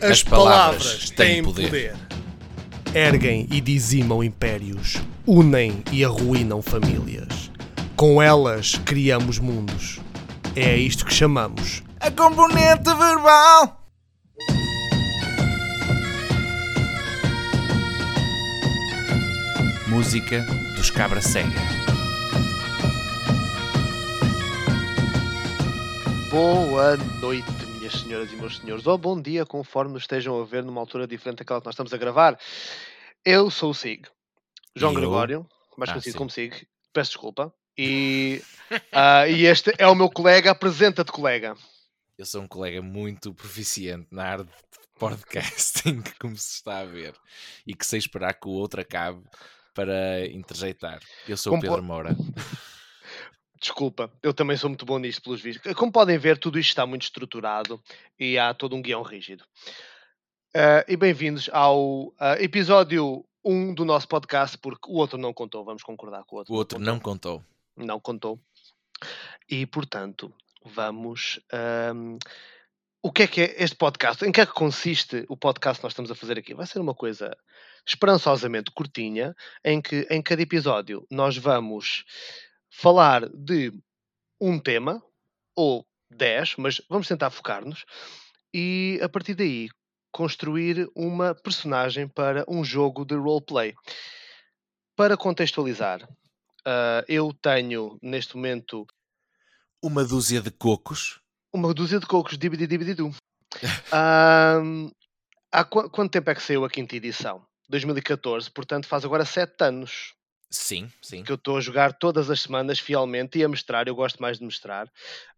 As 0.00 0.22
palavras 0.22 1.10
têm 1.10 1.42
poder. 1.42 1.96
Erguem 2.94 3.46
e 3.50 3.60
dizimam 3.60 4.22
impérios, 4.22 4.96
unem 5.26 5.82
e 5.90 6.04
arruinam 6.04 6.62
famílias. 6.62 7.50
Com 7.96 8.20
elas 8.20 8.76
criamos 8.84 9.38
mundos. 9.38 10.00
É 10.54 10.70
a 10.70 10.76
isto 10.76 11.04
que 11.04 11.12
chamamos 11.12 11.82
A 12.00 12.10
componente 12.10 12.84
verbal. 12.84 13.86
Música 19.88 20.44
dos 20.76 20.90
Cabra 20.90 21.20
Cega. 21.22 21.48
Boa 26.30 26.96
noite, 27.20 27.55
minhas 27.86 28.00
senhoras 28.02 28.32
e 28.32 28.36
meus 28.36 28.56
senhores, 28.56 28.86
ou 28.86 28.98
bom 28.98 29.20
dia, 29.20 29.46
conforme 29.46 29.92
nos 29.92 30.02
estejam 30.02 30.40
a 30.40 30.44
ver 30.44 30.64
numa 30.64 30.80
altura 30.80 31.06
diferente 31.06 31.38
daquela 31.38 31.60
que 31.60 31.66
nós 31.66 31.74
estamos 31.74 31.94
a 31.94 31.96
gravar. 31.96 32.38
Eu 33.24 33.48
sou 33.48 33.70
o 33.70 33.74
Sig, 33.74 34.02
João 34.74 34.92
eu? 34.92 34.98
Gregório, 34.98 35.46
mais 35.76 35.90
Ah, 35.90 35.92
conhecido 35.92 36.12
sim. 36.12 36.18
como 36.18 36.30
Sig, 36.30 36.66
peço 36.92 37.12
desculpa. 37.12 37.54
E, 37.78 38.42
ah, 38.92 39.28
e 39.28 39.46
este 39.46 39.72
é 39.78 39.86
o 39.86 39.94
meu 39.94 40.10
colega, 40.10 40.50
apresenta-te, 40.50 41.12
colega. 41.12 41.54
Eu 42.18 42.26
sou 42.26 42.42
um 42.42 42.48
colega 42.48 42.82
muito 42.82 43.32
proficiente 43.32 44.08
na 44.10 44.24
arte 44.24 44.46
de 44.46 44.88
podcasting, 44.98 46.02
como 46.20 46.36
se 46.36 46.54
está 46.54 46.80
a 46.80 46.84
ver, 46.84 47.14
e 47.64 47.72
que 47.72 47.86
sei 47.86 48.00
esperar 48.00 48.34
que 48.34 48.48
o 48.48 48.52
outro 48.52 48.80
acabe 48.80 49.22
para 49.72 50.26
interjeitar. 50.26 50.98
Eu 51.28 51.36
sou 51.36 51.56
o 51.56 51.60
Pedro 51.60 51.84
Moura. 51.84 52.16
Desculpa, 53.60 54.12
eu 54.22 54.34
também 54.34 54.56
sou 54.56 54.68
muito 54.68 54.84
bom 54.84 54.98
nisto, 54.98 55.22
pelos 55.22 55.40
vistos. 55.40 55.72
Como 55.74 55.90
podem 55.90 56.18
ver, 56.18 56.38
tudo 56.38 56.58
isto 56.58 56.68
está 56.68 56.86
muito 56.86 57.02
estruturado 57.02 57.82
e 58.18 58.38
há 58.38 58.52
todo 58.52 58.76
um 58.76 58.82
guião 58.82 59.02
rígido. 59.02 59.44
Ah, 60.54 60.84
e 60.86 60.96
bem-vindos 60.96 61.48
ao 61.52 62.12
ah, 62.18 62.40
episódio 62.40 63.24
1 63.44 63.74
do 63.74 63.84
nosso 63.84 64.06
podcast, 64.08 64.58
porque 64.58 64.90
o 64.90 64.94
outro 64.94 65.16
não 65.16 65.32
contou, 65.32 65.64
vamos 65.64 65.82
concordar 65.82 66.24
com 66.24 66.36
o 66.36 66.38
outro. 66.38 66.52
O 66.52 66.56
outro 66.56 66.78
não 66.78 67.00
contou. 67.00 67.42
não 67.76 67.98
contou. 67.98 68.38
E, 69.48 69.64
portanto, 69.64 70.32
vamos. 70.64 71.40
ahm, 71.52 72.18
o 73.02 73.12
que 73.12 73.22
é 73.22 73.26
que 73.26 73.40
é 73.40 73.62
este 73.62 73.76
podcast? 73.76 74.24
Em 74.24 74.32
que 74.32 74.40
é 74.40 74.46
que 74.46 74.52
consiste 74.52 75.24
o 75.28 75.36
podcast 75.36 75.78
que 75.78 75.84
nós 75.84 75.92
estamos 75.92 76.10
a 76.10 76.14
fazer 76.14 76.38
aqui? 76.38 76.54
Vai 76.54 76.66
ser 76.66 76.80
uma 76.80 76.94
coisa 76.94 77.36
esperançosamente 77.86 78.70
curtinha, 78.72 79.34
em 79.64 79.80
que 79.80 80.06
em 80.10 80.20
cada 80.20 80.42
episódio 80.42 81.06
nós 81.10 81.36
vamos 81.36 82.04
falar 82.78 83.26
de 83.30 83.72
um 84.38 84.58
tema, 84.58 85.02
ou 85.54 85.86
10, 86.10 86.56
mas 86.58 86.82
vamos 86.90 87.08
tentar 87.08 87.30
focar-nos, 87.30 87.84
e 88.52 89.00
a 89.02 89.08
partir 89.08 89.34
daí 89.34 89.68
construir 90.12 90.86
uma 90.94 91.34
personagem 91.34 92.06
para 92.06 92.44
um 92.46 92.62
jogo 92.62 93.04
de 93.04 93.14
roleplay. 93.14 93.74
Para 94.94 95.16
contextualizar, 95.16 96.06
ah, 96.66 97.02
eu 97.08 97.32
tenho 97.32 97.98
neste 98.02 98.36
momento 98.36 98.86
Uma 99.82 100.04
dúzia 100.04 100.40
de 100.42 100.50
cocos. 100.50 101.20
uma 101.52 101.72
dúzia 101.72 101.98
de 101.98 102.06
cocos, 102.06 102.36
dibidi 102.36 102.66
dibidi 102.66 102.92
du. 102.94 103.10
Ahm, 103.92 104.90
há 105.50 105.64
qu- 105.64 105.88
quanto 105.90 106.12
tempo 106.12 106.28
é 106.30 106.34
que 106.34 106.42
saiu 106.42 106.64
a 106.64 106.68
quinta 106.70 106.94
edição? 106.96 107.46
2014, 107.70 108.50
portanto 108.50 108.86
faz 108.86 109.04
agora 109.04 109.24
7 109.24 109.64
anos 109.64 110.14
Sim, 110.50 110.90
sim. 111.02 111.24
que 111.24 111.32
eu 111.32 111.36
estou 111.36 111.56
a 111.56 111.60
jogar 111.60 111.92
todas 111.92 112.30
as 112.30 112.40
semanas 112.40 112.78
fielmente 112.78 113.38
e 113.38 113.44
a 113.44 113.48
mestrar, 113.48 113.88
eu 113.88 113.94
gosto 113.94 114.20
mais 114.22 114.38
de 114.38 114.44
mestrar. 114.44 114.90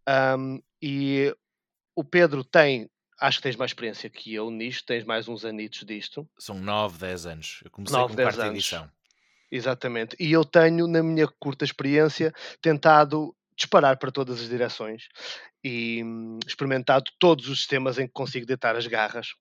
Ahm, 0.05 0.59
e 0.81 1.35
o 1.95 2.03
Pedro 2.03 2.43
tem, 2.43 2.89
acho 3.19 3.39
que 3.39 3.43
tens 3.43 3.55
mais 3.55 3.71
experiência 3.71 4.09
que 4.09 4.33
eu 4.33 4.49
nisto, 4.49 4.85
tens 4.85 5.03
mais 5.03 5.27
uns 5.27 5.43
anitos 5.43 5.83
disto. 5.85 6.29
São 6.37 6.57
9, 6.57 6.97
10 6.99 7.25
anos. 7.25 7.59
Eu 7.65 7.71
comecei 7.71 7.97
Nove, 7.97 8.11
com 8.11 8.15
dez 8.15 8.27
quarta 8.27 8.43
anos. 8.43 8.55
edição. 8.57 8.91
Exatamente. 9.51 10.15
E 10.19 10.31
eu 10.31 10.45
tenho, 10.45 10.87
na 10.87 11.01
minha 11.01 11.27
curta 11.39 11.65
experiência, 11.65 12.33
tentado 12.61 13.35
disparar 13.57 13.97
para 13.97 14.11
todas 14.11 14.39
as 14.39 14.47
direções 14.47 15.09
e 15.63 16.01
hum, 16.03 16.39
experimentado 16.47 17.11
todos 17.19 17.49
os 17.49 17.59
sistemas 17.59 17.97
em 17.97 18.07
que 18.07 18.13
consigo 18.13 18.45
deitar 18.45 18.75
as 18.75 18.87
garras. 18.87 19.33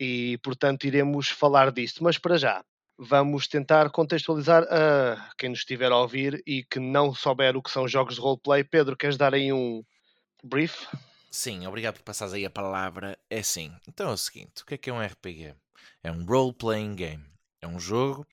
E, 0.00 0.38
portanto, 0.42 0.84
iremos 0.84 1.28
falar 1.28 1.70
disto. 1.70 2.02
Mas, 2.02 2.18
para 2.18 2.36
já, 2.36 2.64
vamos 2.98 3.46
tentar 3.48 3.90
contextualizar 3.90 4.64
a 4.64 5.32
quem 5.36 5.50
nos 5.50 5.60
estiver 5.60 5.90
a 5.90 5.98
ouvir 5.98 6.42
e 6.46 6.64
que 6.64 6.78
não 6.78 7.14
souber 7.14 7.56
o 7.56 7.62
que 7.62 7.70
são 7.70 7.88
jogos 7.88 8.14
de 8.14 8.20
roleplay. 8.20 8.64
Pedro, 8.64 8.96
queres 8.96 9.16
dar 9.16 9.34
aí 9.34 9.52
um 9.52 9.82
brief? 10.42 10.86
Sim, 11.30 11.66
obrigado 11.66 11.94
por 11.94 12.02
passares 12.02 12.34
aí 12.34 12.44
a 12.44 12.50
palavra. 12.50 13.18
É 13.30 13.38
assim. 13.38 13.74
Então 13.88 14.10
é 14.10 14.12
o 14.12 14.16
seguinte: 14.16 14.62
o 14.62 14.66
que 14.66 14.74
é 14.74 14.78
que 14.78 14.90
é 14.90 14.92
um 14.92 15.00
RPG? 15.00 15.54
É 16.02 16.12
um 16.12 16.24
role-playing 16.24 16.94
game. 16.94 17.24
É 17.60 17.66
um 17.66 17.78
jogo 17.78 18.26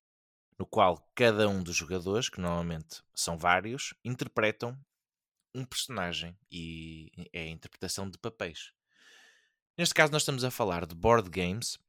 no 0.58 0.66
qual 0.66 1.10
cada 1.16 1.48
um 1.48 1.64
dos 1.64 1.76
jogadores, 1.76 2.28
que 2.28 2.42
normalmente 2.42 3.02
são 3.16 3.38
vários, 3.38 3.94
interpretam 4.04 4.78
um 5.56 5.64
personagem 5.64 6.38
e 6.52 7.10
é 7.32 7.44
a 7.44 7.50
interpretação 7.50 8.10
de 8.10 8.18
papéis. 8.18 8.74
Neste 9.78 9.94
caso, 9.94 10.12
nós 10.12 10.24
estamos 10.24 10.44
a 10.44 10.52
falar 10.52 10.86
de 10.86 10.94
board 10.94 11.30
games 11.30 11.80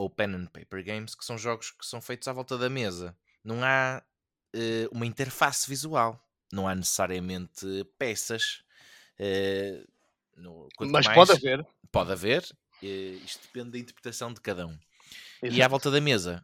ou 0.00 0.08
pen 0.08 0.34
and 0.34 0.46
paper 0.46 0.82
games, 0.82 1.14
que 1.14 1.22
são 1.24 1.36
jogos 1.36 1.72
que 1.72 1.84
são 1.84 2.00
feitos 2.00 2.26
à 2.26 2.32
volta 2.32 2.56
da 2.56 2.70
mesa. 2.70 3.14
Não 3.44 3.62
há 3.62 4.02
eh, 4.54 4.88
uma 4.90 5.04
interface 5.04 5.68
visual, 5.68 6.18
não 6.50 6.66
há 6.66 6.74
necessariamente 6.74 7.66
peças. 7.98 8.62
eh, 9.18 9.84
no- 10.34 10.68
Mas 10.80 11.04
mais- 11.04 11.14
pode 11.14 11.32
haver. 11.32 11.66
Pode 11.92 12.12
haver, 12.12 12.42
eh, 12.82 13.18
isto 13.22 13.42
depende 13.42 13.72
da 13.72 13.78
interpretação 13.78 14.32
de 14.32 14.40
cada 14.40 14.66
um. 14.66 14.78
E 15.42 15.48
à 15.48 15.48
Exato. 15.56 15.68
volta 15.70 15.90
da 15.90 16.00
mesa 16.00 16.42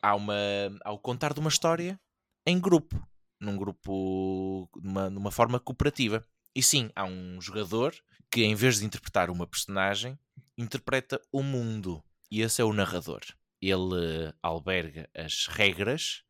há, 0.00 0.14
uma, 0.14 0.34
há 0.82 0.90
o 0.92 0.98
contar 0.98 1.34
de 1.34 1.40
uma 1.40 1.50
história 1.50 2.00
em 2.46 2.58
grupo, 2.58 3.06
num 3.38 3.56
grupo, 3.58 4.66
numa, 4.82 5.10
numa 5.10 5.30
forma 5.30 5.60
cooperativa. 5.60 6.26
E 6.54 6.62
sim, 6.62 6.90
há 6.96 7.04
um 7.04 7.38
jogador 7.40 7.94
que, 8.30 8.42
em 8.44 8.54
vez 8.54 8.78
de 8.78 8.86
interpretar 8.86 9.28
uma 9.28 9.46
personagem, 9.46 10.18
interpreta 10.56 11.20
o 11.30 11.42
mundo. 11.42 12.02
E 12.34 12.42
esse 12.42 12.60
é 12.60 12.64
o 12.64 12.72
narrador. 12.72 13.20
Ele 13.62 14.26
eh, 14.26 14.34
alberga 14.42 15.08
as 15.14 15.46
regras 15.46 16.24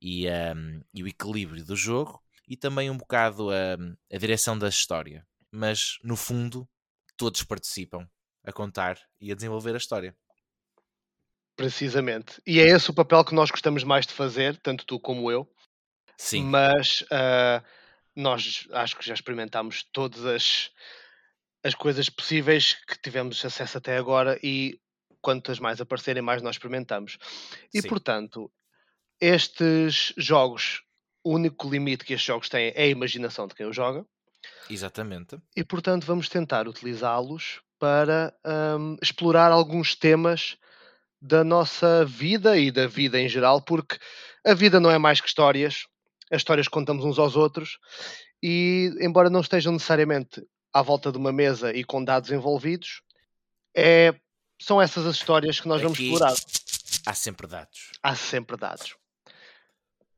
e, 0.00 0.28
ahm, 0.28 0.82
e 0.94 1.02
o 1.02 1.08
equilíbrio 1.08 1.64
do 1.64 1.74
jogo 1.74 2.22
e 2.46 2.56
também 2.56 2.88
um 2.88 2.96
bocado 2.96 3.50
ahm, 3.50 3.96
a 4.12 4.18
direção 4.18 4.56
da 4.56 4.68
história. 4.68 5.26
Mas, 5.50 5.98
no 6.04 6.14
fundo, 6.14 6.68
todos 7.16 7.42
participam 7.42 8.08
a 8.44 8.52
contar 8.52 8.96
e 9.20 9.32
a 9.32 9.34
desenvolver 9.34 9.74
a 9.74 9.78
história. 9.78 10.16
Precisamente. 11.56 12.40
E 12.46 12.60
é 12.60 12.68
esse 12.68 12.92
o 12.92 12.94
papel 12.94 13.24
que 13.24 13.34
nós 13.34 13.50
gostamos 13.50 13.82
mais 13.82 14.06
de 14.06 14.12
fazer, 14.12 14.56
tanto 14.58 14.86
tu 14.86 15.00
como 15.00 15.28
eu. 15.28 15.52
Sim, 16.16 16.44
Mas 16.44 17.04
ah, 17.10 17.64
nós 18.14 18.68
acho 18.70 18.96
que 18.96 19.04
já 19.04 19.14
experimentámos 19.14 19.82
todas 19.92 20.24
as, 20.24 20.70
as 21.64 21.74
coisas 21.74 22.08
possíveis 22.08 22.74
que 22.74 22.96
tivemos 23.02 23.44
acesso 23.44 23.78
até 23.78 23.96
agora 23.96 24.38
e 24.40 24.80
quantas 25.22 25.58
mais 25.58 25.80
aparecerem, 25.80 26.22
mais 26.22 26.42
nós 26.42 26.56
experimentamos. 26.56 27.16
E 27.72 27.80
Sim. 27.80 27.88
portanto, 27.88 28.52
estes 29.20 30.12
jogos, 30.18 30.82
o 31.24 31.34
único 31.34 31.70
limite 31.70 32.04
que 32.04 32.12
estes 32.12 32.26
jogos 32.26 32.48
têm 32.48 32.72
é 32.74 32.82
a 32.82 32.88
imaginação 32.88 33.46
de 33.46 33.54
quem 33.54 33.66
os 33.66 33.74
joga, 33.74 34.04
exatamente. 34.68 35.38
e 35.56 35.64
portanto 35.64 36.04
vamos 36.04 36.28
tentar 36.28 36.66
utilizá-los 36.66 37.62
para 37.78 38.34
ahm, 38.44 38.96
explorar 39.00 39.50
alguns 39.52 39.94
temas 39.94 40.56
da 41.20 41.44
nossa 41.44 42.04
vida 42.04 42.58
e 42.58 42.72
da 42.72 42.88
vida 42.88 43.20
em 43.20 43.28
geral, 43.28 43.62
porque 43.62 43.96
a 44.44 44.54
vida 44.54 44.80
não 44.80 44.90
é 44.90 44.98
mais 44.98 45.20
que 45.20 45.28
histórias, 45.28 45.86
as 46.30 46.40
histórias 46.40 46.66
que 46.66 46.72
contamos 46.72 47.04
uns 47.04 47.18
aos 47.18 47.36
outros, 47.36 47.78
e 48.42 48.92
embora 49.00 49.30
não 49.30 49.40
estejam 49.40 49.72
necessariamente 49.72 50.42
à 50.72 50.82
volta 50.82 51.12
de 51.12 51.18
uma 51.18 51.32
mesa 51.32 51.72
e 51.72 51.84
com 51.84 52.02
dados 52.02 52.32
envolvidos, 52.32 53.02
é, 53.76 54.14
são 54.62 54.80
essas 54.80 55.06
as 55.06 55.16
histórias 55.16 55.60
que 55.60 55.68
nós 55.68 55.80
vamos 55.82 55.98
Aqui 55.98 56.04
explorar. 56.12 56.34
Há 57.06 57.14
sempre 57.14 57.46
dados. 57.46 57.90
Há 58.02 58.14
sempre 58.14 58.56
dados. 58.56 58.96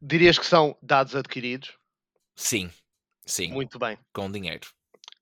Dirias 0.00 0.38
que 0.38 0.46
são 0.46 0.76
dados 0.82 1.14
adquiridos? 1.16 1.72
Sim, 2.36 2.70
sim, 3.24 3.50
Muito 3.52 3.78
bem. 3.78 3.98
com 4.12 4.30
dinheiro. 4.30 4.68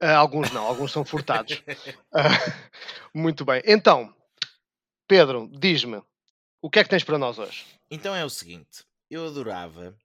Ah, 0.00 0.16
alguns 0.16 0.50
não, 0.50 0.64
alguns 0.66 0.90
são 0.92 1.04
furtados. 1.04 1.62
Ah, 2.12 2.28
muito 3.14 3.44
bem. 3.44 3.62
Então, 3.64 4.12
Pedro, 5.06 5.48
diz-me, 5.52 6.02
o 6.60 6.68
que 6.68 6.80
é 6.80 6.84
que 6.84 6.90
tens 6.90 7.04
para 7.04 7.18
nós 7.18 7.38
hoje? 7.38 7.64
Então 7.90 8.14
é 8.14 8.24
o 8.24 8.30
seguinte, 8.30 8.84
eu 9.10 9.26
adorava 9.26 9.96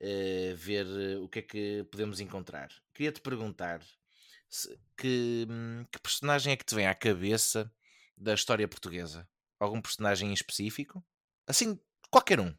eh, 0.00 0.52
ver 0.56 0.86
eh, 0.86 1.16
o 1.18 1.28
que 1.28 1.38
é 1.38 1.42
que 1.42 1.86
podemos 1.90 2.18
encontrar. 2.20 2.68
Queria-te 2.94 3.20
perguntar 3.20 3.80
se- 4.48 4.76
que, 4.96 5.46
hum, 5.48 5.84
que 5.92 6.00
personagem 6.00 6.52
é 6.52 6.56
que 6.56 6.64
te 6.64 6.74
vem 6.74 6.86
à 6.86 6.94
cabeça 6.94 7.70
da 8.20 8.34
história 8.34 8.68
portuguesa? 8.68 9.28
Algum 9.60 9.80
personagem 9.80 10.30
em 10.30 10.32
específico? 10.32 11.04
Assim, 11.46 11.78
qualquer 12.10 12.40
um. 12.40 12.54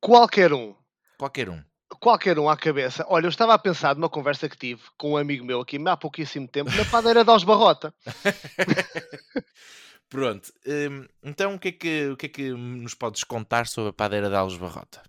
Qualquer 0.00 0.52
um. 0.52 0.74
Qualquer 1.18 1.48
um. 1.48 1.62
qualquer 2.00 2.38
um 2.38 2.48
à 2.48 2.56
cabeça. 2.56 3.04
Olha, 3.08 3.26
eu 3.26 3.30
estava 3.30 3.54
a 3.54 3.58
pensar 3.58 3.94
numa 3.94 4.08
conversa 4.08 4.48
que 4.48 4.56
tive 4.56 4.82
com 4.98 5.12
um 5.12 5.16
amigo 5.16 5.44
meu 5.44 5.60
aqui 5.60 5.78
há 5.86 5.96
pouquíssimo 5.96 6.48
tempo, 6.48 6.70
na 6.70 6.84
padeira 6.84 7.24
de 7.24 7.30
Alesbarrota. 7.30 7.94
Pronto, 10.08 10.52
hum, 10.66 11.06
então 11.22 11.54
o 11.54 11.58
que, 11.58 11.68
é 11.68 11.72
que, 11.72 12.08
o 12.08 12.16
que 12.16 12.26
é 12.26 12.28
que 12.28 12.50
nos 12.50 12.94
podes 12.94 13.24
contar 13.24 13.66
sobre 13.66 13.90
a 13.90 13.94
padeira 13.94 14.28
de 14.28 14.34
Alesbarrota? 14.34 15.02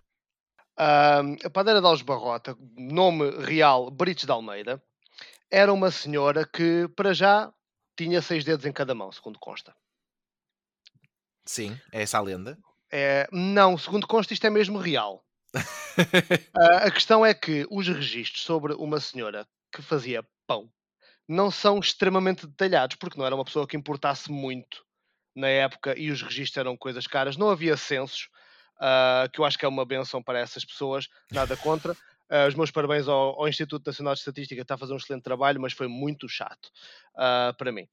Um, 0.79 1.35
a 1.45 1.49
padeira 1.49 1.81
de 1.81 1.87
Alesbarrota, 1.87 2.57
nome 2.77 3.29
real 3.43 3.91
Brites 3.91 4.25
de 4.25 4.31
Almeida, 4.31 4.81
era 5.51 5.73
uma 5.73 5.91
senhora 5.91 6.47
que, 6.47 6.87
para 6.95 7.13
já, 7.13 7.53
tinha 7.97 8.21
seis 8.21 8.43
dedos 8.43 8.65
em 8.65 8.71
cada 8.71 8.93
mão, 8.95 9.11
segundo 9.11 9.39
consta. 9.39 9.75
Sim, 11.45 11.79
é 11.91 12.01
essa 12.01 12.17
a 12.17 12.21
lenda? 12.21 12.57
É, 12.91 13.27
não, 13.31 13.77
segundo 13.77 14.07
consta, 14.07 14.33
isto 14.33 14.45
é 14.45 14.49
mesmo 14.49 14.77
real. 14.77 15.25
uh, 15.55 15.57
a 16.87 16.91
questão 16.91 17.25
é 17.25 17.33
que 17.33 17.67
os 17.69 17.87
registros 17.87 18.43
sobre 18.43 18.73
uma 18.73 18.99
senhora 18.99 19.47
que 19.71 19.81
fazia 19.81 20.25
pão 20.47 20.71
não 21.27 21.49
são 21.49 21.79
extremamente 21.79 22.45
detalhados, 22.45 22.95
porque 22.95 23.17
não 23.17 23.25
era 23.25 23.35
uma 23.35 23.45
pessoa 23.45 23.67
que 23.67 23.77
importasse 23.77 24.31
muito 24.31 24.85
na 25.35 25.47
época 25.47 25.97
e 25.97 26.11
os 26.11 26.21
registros 26.21 26.57
eram 26.57 26.77
coisas 26.77 27.07
caras. 27.07 27.37
Não 27.37 27.49
havia 27.49 27.75
censos, 27.75 28.29
uh, 28.77 29.29
que 29.31 29.39
eu 29.39 29.45
acho 29.45 29.57
que 29.57 29.65
é 29.65 29.67
uma 29.67 29.85
benção 29.85 30.21
para 30.21 30.39
essas 30.39 30.63
pessoas, 30.63 31.07
nada 31.31 31.57
contra. 31.57 31.95
Uh, 32.33 32.47
os 32.47 32.55
meus 32.55 32.71
parabéns 32.71 33.07
ao, 33.07 33.39
ao, 33.39 33.47
Instituto 33.47 33.85
Nacional 33.85 34.15
de 34.15 34.21
Estatística, 34.21 34.59
está 34.59 34.73
a 34.73 34.77
fazer 34.77 34.93
um 34.93 34.97
excelente 34.97 35.21
trabalho, 35.21 35.61
mas 35.61 35.73
foi 35.73 35.87
muito 35.87 36.27
chato 36.27 36.71
uh, 37.15 37.55
para 37.55 37.71
mim. 37.71 37.87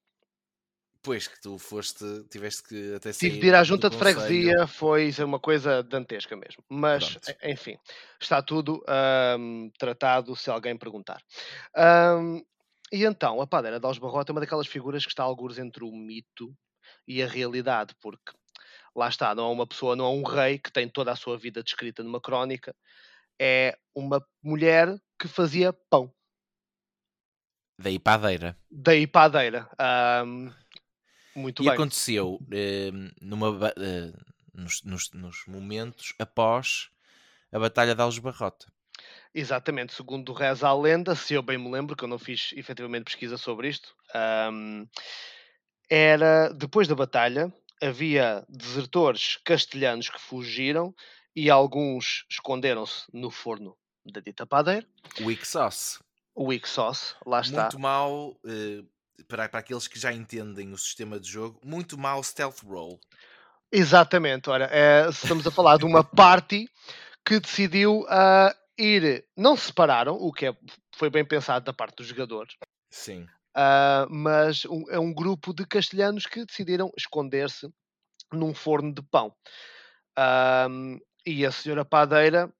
Pois 1.02 1.26
que 1.26 1.38
tu 1.40 1.58
foste, 1.58 2.04
tiveste 2.30 2.62
que 2.62 2.94
até 2.94 3.12
Tive 3.12 3.38
de 3.38 3.46
ir 3.46 3.54
à 3.54 3.62
junta 3.64 3.88
de 3.88 3.96
freguesia, 3.98 4.66
foi 4.66 5.10
uma 5.24 5.38
coisa 5.38 5.82
dantesca 5.82 6.36
mesmo. 6.36 6.62
Mas, 6.68 7.16
Pronto. 7.16 7.38
enfim, 7.44 7.78
está 8.20 8.42
tudo 8.42 8.82
um, 9.38 9.70
tratado 9.78 10.36
se 10.36 10.50
alguém 10.50 10.76
perguntar. 10.76 11.22
Um, 12.18 12.42
e 12.92 13.04
então, 13.04 13.40
a 13.40 13.46
padeira 13.46 13.80
de 13.80 13.86
Alesbarrota 13.86 14.30
é 14.30 14.34
uma 14.34 14.40
daquelas 14.40 14.66
figuras 14.66 15.04
que 15.04 15.10
está 15.10 15.22
alguns 15.22 15.58
entre 15.58 15.84
o 15.84 15.90
mito 15.90 16.54
e 17.08 17.22
a 17.22 17.26
realidade, 17.26 17.94
porque 18.00 18.32
lá 18.94 19.08
está, 19.08 19.34
não 19.34 19.48
é 19.48 19.52
uma 19.52 19.66
pessoa, 19.66 19.96
não 19.96 20.04
é 20.04 20.10
um 20.10 20.22
rei 20.22 20.58
que 20.58 20.72
tem 20.72 20.86
toda 20.86 21.12
a 21.12 21.16
sua 21.16 21.38
vida 21.38 21.62
descrita 21.62 22.02
numa 22.02 22.20
crónica, 22.20 22.74
é 23.40 23.78
uma 23.94 24.22
mulher 24.42 25.00
que 25.18 25.26
fazia 25.26 25.72
pão. 25.72 26.12
Daí 27.78 27.98
padeira. 27.98 28.54
Daí 28.70 29.06
padeira. 29.06 29.66
Um, 30.26 30.52
muito 31.34 31.62
e 31.62 31.64
bem. 31.64 31.74
aconteceu 31.74 32.34
uh, 32.34 33.10
numa, 33.22 33.48
uh, 33.48 33.70
nos, 34.52 34.82
nos, 34.82 35.10
nos, 35.12 35.46
momentos 35.46 36.12
após 36.18 36.90
a 37.50 37.58
Batalha 37.58 37.94
de 37.94 38.02
Algebarrota. 38.02 38.66
Exatamente, 39.34 39.94
segundo 39.94 40.34
reza 40.34 40.68
a 40.68 40.74
lenda, 40.76 41.14
se 41.14 41.32
eu 41.32 41.42
bem 41.42 41.56
me 41.56 41.70
lembro, 41.70 41.96
que 41.96 42.04
eu 42.04 42.08
não 42.08 42.18
fiz 42.18 42.52
efetivamente 42.54 43.04
pesquisa 43.04 43.38
sobre 43.38 43.68
isto, 43.68 43.94
um, 44.52 44.86
era 45.88 46.52
depois 46.52 46.86
da 46.86 46.94
batalha, 46.94 47.50
havia 47.80 48.44
desertores 48.48 49.38
castelhanos 49.42 50.10
que 50.10 50.20
fugiram 50.20 50.94
e 51.34 51.50
alguns 51.50 52.24
esconderam-se 52.28 53.04
no 53.12 53.30
forno 53.30 53.76
da 54.04 54.20
dita 54.20 54.46
padeira. 54.46 54.86
Weak 55.20 55.46
sauce. 55.46 55.98
Weak 56.36 56.68
sauce, 56.68 57.14
lá 57.26 57.40
está. 57.40 57.62
Muito 57.62 57.78
mal, 57.78 58.30
uh, 58.30 59.24
para, 59.28 59.48
para 59.48 59.60
aqueles 59.60 59.86
que 59.86 59.98
já 59.98 60.12
entendem 60.12 60.72
o 60.72 60.78
sistema 60.78 61.18
de 61.20 61.28
jogo, 61.28 61.60
muito 61.64 61.98
mal 61.98 62.22
stealth 62.22 62.62
roll. 62.64 62.98
Exatamente, 63.72 64.50
ora, 64.50 64.68
é, 64.72 65.08
estamos 65.08 65.46
a 65.46 65.50
falar 65.50 65.76
de 65.78 65.84
uma 65.84 66.02
party 66.04 66.68
que 67.24 67.38
decidiu 67.38 68.00
uh, 68.00 68.52
ir, 68.76 69.24
não 69.36 69.56
se 69.56 69.66
separaram, 69.66 70.14
o 70.14 70.32
que 70.32 70.46
é, 70.46 70.56
foi 70.96 71.10
bem 71.10 71.24
pensado 71.24 71.64
da 71.64 71.72
parte 71.72 71.96
dos 71.96 72.06
jogadores. 72.06 72.56
Sim. 72.90 73.28
Uh, 73.56 74.08
mas 74.08 74.64
um, 74.64 74.84
é 74.90 74.98
um 74.98 75.12
grupo 75.12 75.52
de 75.52 75.66
castelhanos 75.66 76.26
que 76.26 76.44
decidiram 76.44 76.90
esconder-se 76.96 77.68
num 78.32 78.54
forno 78.54 78.92
de 78.92 79.02
pão. 79.02 79.32
Um, 80.68 80.98
e 81.26 81.44
a 81.44 81.52
senhora 81.52 81.84
padeira 81.84 82.52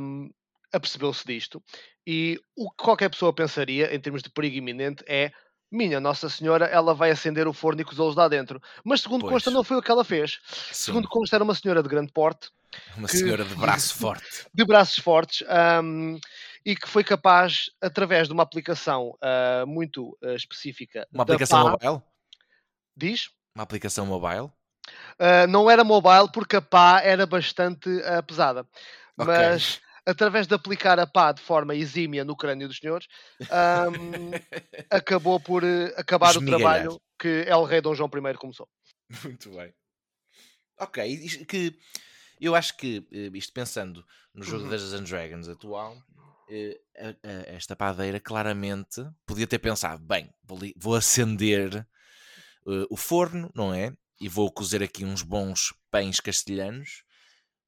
um, 0.00 0.30
apercebeu-se 0.72 1.24
disto. 1.26 1.62
E 2.06 2.40
o 2.56 2.70
que 2.70 2.84
qualquer 2.84 3.10
pessoa 3.10 3.32
pensaria, 3.32 3.94
em 3.94 4.00
termos 4.00 4.22
de 4.22 4.30
perigo 4.30 4.56
iminente, 4.56 5.04
é 5.06 5.32
minha 5.70 6.00
Nossa 6.00 6.28
Senhora, 6.28 6.66
ela 6.66 6.94
vai 6.94 7.10
acender 7.10 7.48
o 7.48 7.52
forno 7.52 7.80
e 7.80 7.84
cozê-los 7.84 8.14
lá 8.14 8.28
dentro. 8.28 8.60
Mas 8.84 9.00
segundo 9.00 9.22
pois. 9.22 9.32
consta, 9.32 9.50
não 9.50 9.64
foi 9.64 9.78
o 9.78 9.82
que 9.82 9.90
ela 9.90 10.04
fez. 10.04 10.40
Sim. 10.44 10.74
Segundo 10.74 11.08
consta, 11.08 11.36
era 11.36 11.44
uma 11.44 11.54
senhora 11.54 11.82
de 11.82 11.88
grande 11.88 12.12
porte. 12.12 12.50
Uma 12.96 13.08
que, 13.08 13.16
senhora 13.16 13.44
de 13.44 13.54
braço 13.54 13.94
forte. 13.94 14.46
De 14.52 14.64
braços 14.64 14.98
fortes. 14.98 15.46
Um, 15.82 16.18
e 16.64 16.76
que 16.76 16.88
foi 16.88 17.02
capaz, 17.02 17.70
através 17.80 18.28
de 18.28 18.34
uma 18.34 18.42
aplicação 18.42 19.16
uh, 19.18 19.66
muito 19.66 20.16
uh, 20.22 20.34
específica. 20.34 21.06
Uma 21.12 21.22
aplicação 21.22 21.64
PA, 21.64 21.70
mobile? 21.70 22.02
Diz? 22.96 23.30
Uma 23.54 23.64
aplicação 23.64 24.06
mobile? 24.06 24.50
Uh, 25.18 25.46
não 25.48 25.70
era 25.70 25.84
mobile 25.84 26.30
porque 26.32 26.56
a 26.56 26.62
pá 26.62 27.00
era 27.02 27.26
bastante 27.26 27.88
pesada. 28.26 28.66
Okay. 29.16 29.26
Mas 29.26 29.80
através 30.04 30.46
de 30.46 30.54
aplicar 30.54 30.98
a 30.98 31.06
pá 31.06 31.32
de 31.32 31.40
forma 31.40 31.74
exímia 31.74 32.24
no 32.24 32.36
crânio 32.36 32.68
dos 32.68 32.78
senhores, 32.78 33.06
um, 33.40 34.30
acabou 34.90 35.38
por 35.38 35.62
acabar 35.96 36.36
o 36.36 36.44
trabalho 36.44 37.00
que 37.18 37.44
El 37.46 37.64
Rei 37.64 37.80
Dom 37.80 37.94
João 37.94 38.10
I 38.10 38.34
começou. 38.34 38.68
Muito 39.22 39.50
bem. 39.50 39.72
Ok, 40.78 41.44
que 41.46 41.78
eu 42.40 42.56
acho 42.56 42.76
que 42.76 43.06
isto 43.32 43.52
pensando 43.52 44.04
no 44.34 44.42
jogo 44.42 44.64
uhum. 44.64 44.70
das 44.70 45.02
Dragons 45.02 45.48
atual, 45.48 45.96
eh, 46.48 46.80
esta 47.46 47.76
padeira 47.76 48.18
claramente 48.18 49.02
podia 49.24 49.46
ter 49.46 49.58
pensado: 49.58 50.04
bem, 50.04 50.28
vou, 50.76 50.94
acender 50.94 51.86
uh, 52.66 52.86
o 52.90 52.96
forno, 52.96 53.50
não 53.54 53.72
é? 53.72 53.92
E 54.22 54.28
vou 54.28 54.52
cozer 54.52 54.84
aqui 54.84 55.04
uns 55.04 55.20
bons 55.20 55.74
pães 55.90 56.20
castelhanos, 56.20 57.02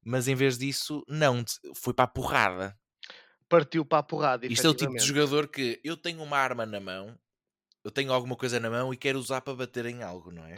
mas 0.01 0.29
em 0.29 0.35
vez 0.35 0.57
disso, 0.57 1.03
não, 1.05 1.43
foi 1.75 1.93
para 1.93 2.05
a 2.05 2.07
porrada. 2.07 2.79
Partiu 3.49 3.85
para 3.85 3.97
a 3.97 4.03
porrada. 4.03 4.47
Isto 4.47 4.67
é 4.67 4.69
o 4.69 4.73
tipo 4.73 4.95
de 4.95 5.03
jogador 5.03 5.49
que 5.49 5.81
eu 5.83 5.97
tenho 5.97 6.23
uma 6.23 6.37
arma 6.37 6.65
na 6.65 6.79
mão, 6.79 7.13
eu 7.83 7.91
tenho 7.91 8.13
alguma 8.13 8.37
coisa 8.37 8.57
na 8.57 8.69
mão 8.69 8.93
e 8.93 8.97
quero 8.97 9.19
usar 9.19 9.41
para 9.41 9.53
bater 9.53 9.85
em 9.85 10.01
algo, 10.01 10.31
não 10.31 10.45
é? 10.45 10.55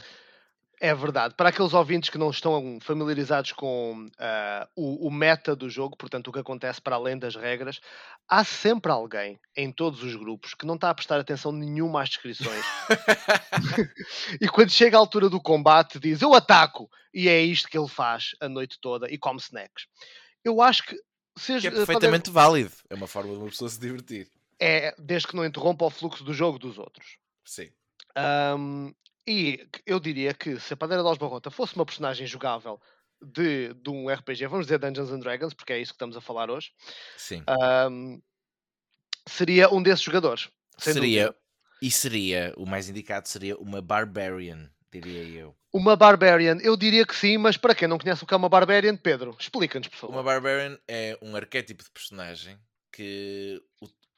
É 0.79 0.93
verdade. 0.93 1.33
Para 1.33 1.49
aqueles 1.49 1.73
ouvintes 1.73 2.09
que 2.09 2.19
não 2.19 2.29
estão 2.29 2.77
familiarizados 2.81 3.51
com 3.51 4.05
uh, 4.05 4.67
o, 4.75 5.07
o, 5.07 5.11
meta 5.11 5.55
do 5.55 5.67
jogo, 5.69 5.97
portanto, 5.97 6.27
o 6.27 6.31
que 6.31 6.39
acontece 6.39 6.79
para 6.79 6.95
além 6.95 7.17
das 7.17 7.35
regras, 7.35 7.81
há 8.27 8.43
sempre 8.43 8.91
alguém 8.91 9.39
em 9.55 9.71
todos 9.71 10.03
os 10.03 10.15
grupos 10.15 10.53
que 10.53 10.67
não 10.67 10.75
está 10.75 10.91
a 10.91 10.93
prestar 10.93 11.19
atenção 11.19 11.51
nenhuma 11.51 12.03
às 12.03 12.09
descrições. 12.09 12.63
e 14.39 14.47
quando 14.47 14.69
chega 14.69 14.97
a 14.97 14.99
altura 14.99 15.29
do 15.29 15.41
combate, 15.41 15.99
diz: 15.99 16.21
Eu 16.21 16.35
ataco! 16.35 16.89
E 17.11 17.27
é 17.27 17.41
isto 17.41 17.67
que 17.67 17.77
ele 17.77 17.87
faz 17.87 18.35
a 18.39 18.47
noite 18.47 18.77
toda 18.79 19.09
e 19.09 19.17
come 19.17 19.39
snacks. 19.39 19.87
Eu 20.43 20.61
acho 20.61 20.83
que. 20.83 20.95
Seja, 21.35 21.69
que 21.69 21.75
é 21.75 21.77
perfeitamente 21.77 22.29
válido. 22.29 22.71
É 22.89 22.95
uma 22.95 23.07
forma 23.07 23.31
de 23.31 23.37
uma 23.37 23.49
pessoa 23.49 23.69
se 23.69 23.79
divertir. 23.79 24.29
É, 24.59 24.93
desde 24.97 25.27
que 25.27 25.35
não 25.35 25.45
interrompa 25.45 25.85
o 25.85 25.89
fluxo 25.89 26.23
do 26.23 26.33
jogo 26.33 26.59
dos 26.59 26.77
outros. 26.77 27.17
Sim. 27.45 27.69
Um, 28.17 28.93
e 29.27 29.67
eu 29.85 29.99
diria 29.99 30.33
que 30.33 30.57
se 30.59 30.73
a 30.73 30.77
Padeira 30.77 31.03
de 31.03 31.19
Barrota 31.19 31.51
fosse 31.51 31.75
uma 31.75 31.85
personagem 31.85 32.25
jogável 32.25 32.79
de, 33.21 33.73
de 33.73 33.89
um 33.89 34.09
RPG, 34.09 34.47
vamos 34.47 34.67
dizer 34.67 34.79
Dungeons 34.79 35.11
and 35.11 35.19
Dragons, 35.19 35.53
porque 35.53 35.73
é 35.73 35.79
isso 35.79 35.91
que 35.91 35.95
estamos 35.95 36.15
a 36.15 36.21
falar 36.21 36.49
hoje, 36.49 36.71
Sim. 37.17 37.43
Um, 37.89 38.21
seria 39.27 39.69
um 39.69 39.81
desses 39.81 40.03
jogadores. 40.03 40.49
Seria, 40.77 41.25
dúvida. 41.25 41.39
e 41.81 41.91
seria, 41.91 42.53
o 42.55 42.65
mais 42.65 42.87
indicado 42.87 43.27
seria 43.27 43.57
uma 43.57 43.81
Barbarian, 43.81 44.69
diria 44.91 45.23
eu. 45.23 45.55
Uma 45.73 45.97
Barbarian, 45.97 46.57
eu 46.61 46.77
diria 46.77 47.05
que 47.05 47.15
sim, 47.15 47.37
mas 47.37 47.57
para 47.57 47.75
quem 47.75 47.87
não 47.87 47.97
conhece 47.97 48.23
o 48.23 48.27
que 48.27 48.33
é 48.33 48.37
uma 48.37 48.47
Barbarian, 48.47 48.95
Pedro, 48.95 49.35
explica-nos, 49.37 49.89
por 49.89 49.97
favor. 49.97 50.13
Uma 50.13 50.23
Barbarian 50.23 50.79
é 50.87 51.17
um 51.21 51.35
arquétipo 51.35 51.83
de 51.83 51.91
personagem 51.91 52.57
que 52.91 53.61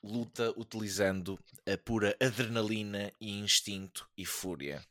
luta 0.03 0.53
utilizando 0.55 1.39
a 1.65 1.77
pura 1.77 2.15
adrenalina 2.21 3.11
e 3.19 3.39
instinto 3.39 4.07
e 4.15 4.25
fúria 4.25 4.81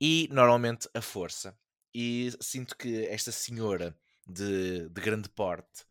e 0.00 0.28
normalmente 0.30 0.88
a 0.94 1.00
força. 1.00 1.56
E 1.94 2.30
sinto 2.40 2.76
que 2.76 3.06
esta 3.06 3.32
senhora 3.32 3.96
de, 4.26 4.88
de 4.88 5.00
grande 5.00 5.28
porte, 5.28 5.84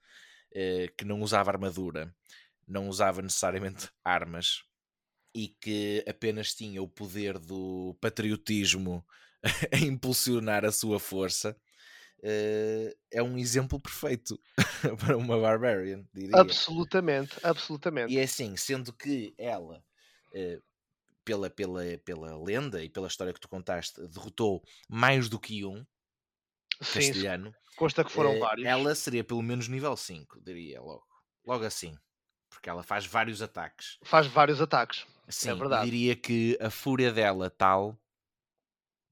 eh, 0.53 0.91
que 0.97 1.05
não 1.05 1.21
usava 1.21 1.51
armadura, 1.51 2.13
não 2.67 2.87
usava 2.87 3.21
necessariamente 3.21 3.89
armas 4.03 4.63
e 5.33 5.49
que 5.49 6.03
apenas 6.07 6.53
tinha 6.53 6.81
o 6.81 6.87
poder 6.87 7.37
do 7.37 7.97
patriotismo 8.01 9.05
a 9.71 9.77
impulsionar 9.77 10.65
a 10.65 10.71
sua 10.71 10.99
força, 10.99 11.55
eh, 12.23 12.95
é 13.11 13.21
um 13.21 13.37
exemplo 13.37 13.79
perfeito 13.79 14.39
para 14.99 15.17
uma 15.17 15.39
Barbarian, 15.39 16.03
diria. 16.13 16.39
Absolutamente, 16.39 17.37
absolutamente. 17.43 18.13
E 18.13 18.17
é 18.17 18.23
assim, 18.23 18.55
sendo 18.57 18.91
que 18.93 19.33
ela 19.37 19.83
eh, 20.33 20.59
pela, 21.27 21.49
pela, 21.49 21.83
pela 22.05 22.41
lenda 22.41 22.81
e 22.81 22.87
pela 22.87 23.07
história 23.07 23.33
que 23.33 23.39
tu 23.39 23.49
contaste, 23.49 23.99
derrotou 24.07 24.63
mais 24.87 25.27
do 25.27 25.37
que 25.37 25.65
um 25.65 25.85
Sim, 26.81 26.93
castelhano. 26.93 27.53
Consta 27.75 28.05
que 28.05 28.11
foram 28.11 28.37
uh, 28.37 28.39
vários. 28.39 28.65
Ela 28.65 28.95
seria 28.95 29.25
pelo 29.25 29.41
menos 29.41 29.67
nível 29.67 29.97
5, 29.97 30.39
diria 30.41 30.79
logo. 30.81 31.05
logo 31.45 31.65
assim. 31.65 31.97
Porque 32.49 32.69
ela 32.69 32.81
faz 32.81 33.05
vários 33.05 33.41
ataques. 33.41 33.97
Faz 34.03 34.25
vários 34.27 34.61
ataques. 34.61 35.05
Sim, 35.27 35.49
é 35.49 35.55
verdade. 35.55 35.83
diria 35.91 36.15
que 36.15 36.57
a 36.61 36.69
fúria 36.69 37.11
dela 37.11 37.49
tal 37.49 37.99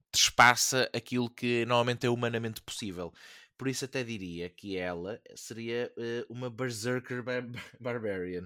trespassa 0.10 0.90
aquilo 0.96 1.30
que 1.30 1.66
normalmente 1.66 2.06
é 2.06 2.10
humanamente 2.10 2.62
possível. 2.62 3.14
Por 3.58 3.68
isso 3.68 3.84
até 3.84 4.06
diria 4.06 4.50
que 4.50 4.78
ela 4.78 5.22
seria 5.36 5.92
uh, 5.98 6.34
uma 6.34 6.50
Berserker 6.50 7.22
bar 7.22 7.44
Barbarian. 7.78 8.46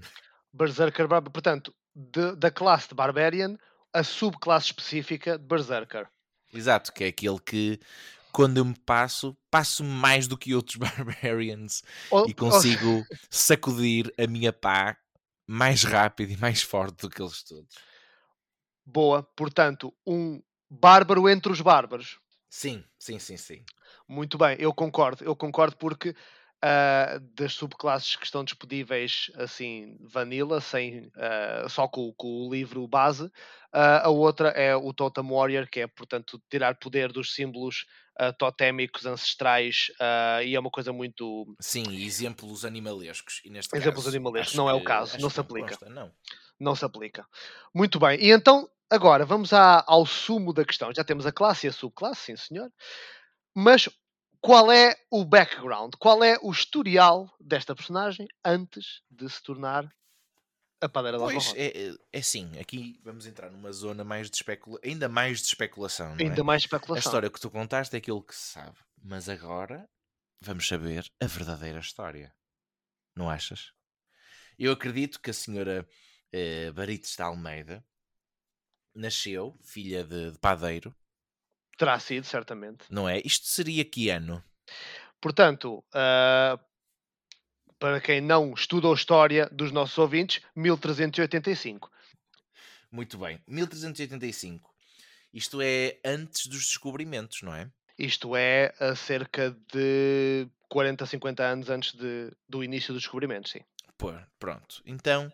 Berserker 0.51 1.07
Barbarian. 1.07 1.31
Portanto, 1.31 1.75
de, 1.96 2.36
da 2.36 2.51
classe 2.51 2.89
de 2.89 2.96
Barbarian, 2.96 3.58
a 3.93 4.03
subclasse 4.03 4.67
específica 4.67 5.38
de 5.38 5.46
Berserker. 5.46 6.08
Exato, 6.53 6.91
que 6.93 7.03
é 7.03 7.08
aquele 7.08 7.39
que 7.39 7.79
quando 8.31 8.58
eu 8.58 8.65
me 8.65 8.77
passo, 8.86 9.36
passo 9.50 9.84
mais 9.84 10.27
do 10.27 10.38
que 10.38 10.53
outros 10.53 10.77
Barbarians 10.79 11.84
oh, 12.12 12.25
e 12.27 12.34
consigo 12.34 13.00
oh. 13.00 13.15
sacudir 13.29 14.13
a 14.17 14.27
minha 14.27 14.53
pá 14.53 14.98
mais 15.48 15.84
rápido 15.84 16.31
e 16.31 16.38
mais 16.38 16.62
forte 16.62 17.01
do 17.01 17.10
que 17.10 17.22
eles 17.22 17.43
todos. 17.43 17.75
Boa, 18.86 19.24
portanto, 19.36 19.93
um 20.05 20.41
bárbaro 20.69 21.27
entre 21.27 21.51
os 21.51 21.62
bárbaros. 21.62 22.19
Sim, 22.50 22.84
sim, 22.98 23.19
sim, 23.19 23.38
sim. 23.38 23.63
Muito 24.08 24.38
bem, 24.38 24.55
eu 24.60 24.74
concordo, 24.74 25.24
eu 25.24 25.36
concordo 25.36 25.75
porque 25.77 26.15
uh, 26.63 27.19
das 27.35 27.53
subclasses 27.53 28.15
que 28.15 28.25
estão 28.25 28.43
disponíveis 28.43 29.31
assim, 29.35 29.97
vanilla, 30.01 30.61
sem, 30.61 31.07
uh, 31.07 31.69
só 31.69 31.87
com, 31.87 32.13
com, 32.13 32.47
o 32.47 32.53
livro 32.53 32.87
base, 32.87 33.25
uh, 33.25 34.03
a 34.03 34.09
outra 34.09 34.49
é 34.49 34.75
o 34.75 34.93
Totem 34.93 35.27
Warrior, 35.27 35.67
que 35.69 35.81
é, 35.81 35.87
portanto, 35.87 36.41
tirar 36.49 36.75
poder 36.75 37.11
dos 37.11 37.33
símbolos 37.33 37.85
totémicos 38.37 39.05
ancestrais 39.05 39.93
e 40.43 40.53
é 40.53 40.59
uma 40.59 40.69
coisa 40.69 40.91
muito. 40.91 41.55
Sim, 41.57 42.03
exemplos 42.03 42.65
animalescos. 42.65 43.41
E 43.45 43.49
neste 43.49 43.73
exemplos 43.73 44.03
caso, 44.03 44.09
animalescos, 44.09 44.55
não 44.55 44.69
é 44.69 44.73
o 44.73 44.83
caso, 44.83 45.17
não 45.21 45.29
se 45.29 45.39
aplica. 45.39 45.69
Consta, 45.69 45.89
não. 45.89 46.11
não 46.59 46.75
se 46.75 46.83
aplica. 46.83 47.25
Muito 47.73 47.97
bem, 47.97 48.19
e 48.19 48.29
então 48.29 48.69
Agora, 48.91 49.23
vamos 49.23 49.53
à, 49.53 49.83
ao 49.85 50.03
sumo 50.03 50.51
da 50.51 50.65
questão. 50.65 50.91
Já 50.91 51.03
temos 51.03 51.25
a 51.25 51.31
classe 51.31 51.67
e 51.67 51.69
a 51.69 51.73
subclasse, 51.73 52.21
sim 52.21 52.35
senhor. 52.35 52.71
Mas 53.55 53.87
qual 54.41 54.72
é 54.72 54.96
o 55.12 55.25
background? 55.25 55.93
Qual 56.00 56.24
é 56.24 56.38
o 56.41 56.51
historial 56.51 57.29
desta 57.39 57.75
personagem 57.75 58.27
antes 58.43 59.01
de 59.10 59.29
se 59.29 59.41
tornar 59.43 59.89
a 60.81 60.88
padeira 60.88 61.17
da 61.17 61.25
Pois, 61.25 61.53
é, 61.55 61.89
é, 61.89 61.96
é 62.13 62.22
sim. 62.22 62.58
Aqui 62.58 63.00
vamos 63.03 63.25
entrar 63.25 63.50
numa 63.51 63.72
zona 63.72 64.03
mais 64.03 64.29
de 64.29 64.38
especula... 64.38 64.79
ainda 64.84 65.10
mais 65.10 65.41
de 65.41 65.48
especulação. 65.48 66.15
ainda 66.17 66.39
é? 66.39 66.43
mais 66.43 66.63
especulação. 66.63 66.96
A 66.96 67.00
história 67.05 67.29
que 67.29 67.39
tu 67.39 67.51
contaste 67.51 67.96
é 67.96 68.00
aquilo 68.00 68.24
que 68.24 68.34
se 68.34 68.53
sabe. 68.53 68.77
Mas 69.03 69.27
agora 69.27 69.89
vamos 70.39 70.67
saber 70.67 71.05
a 71.19 71.25
verdadeira 71.27 71.79
história. 71.79 72.34
Não 73.15 73.29
achas? 73.29 73.74
Eu 74.58 74.72
acredito 74.72 75.22
que 75.22 75.31
a 75.31 75.34
senhora 75.34 75.88
eh, 76.31 76.72
Barites 76.72 77.15
da 77.15 77.25
Almeida 77.25 77.84
nasceu, 78.96 79.58
filha 79.62 80.03
de, 80.03 80.31
de 80.31 80.39
padeiro. 80.39 80.96
Terá 81.79 81.98
sido, 81.98 82.25
certamente. 82.25 82.83
Não 82.89 83.07
é? 83.07 83.21
Isto 83.24 83.48
seria 83.48 83.86
que 83.86 84.09
ano? 84.09 84.43
Portanto, 85.21 85.81
uh, 85.95 86.59
para 87.79 88.01
quem 88.01 88.19
não 88.19 88.53
estudou 88.53 88.93
história 88.93 89.48
dos 89.50 89.71
nossos 89.71 89.98
ouvintes, 89.98 90.43
1385. 90.53 91.89
Muito 92.91 93.17
bem, 93.17 93.41
1385. 93.48 94.69
Isto 95.33 95.62
é 95.62 95.98
antes 96.03 96.48
dos 96.48 96.65
descobrimentos, 96.65 97.43
não 97.43 97.55
é? 97.55 97.71
Isto 97.98 98.36
é 98.36 98.74
a 98.77 98.93
cerca 98.93 99.55
de 99.71 100.50
40, 100.67 101.05
50 101.05 101.43
anos 101.43 101.69
antes 101.69 101.93
de, 101.93 102.29
do 102.45 102.62
início 102.62 102.93
dos 102.93 103.03
descobrimentos, 103.03 103.51
sim. 103.51 103.62
Pô, 103.98 104.12
pronto. 104.38 104.81
Então, 104.86 105.31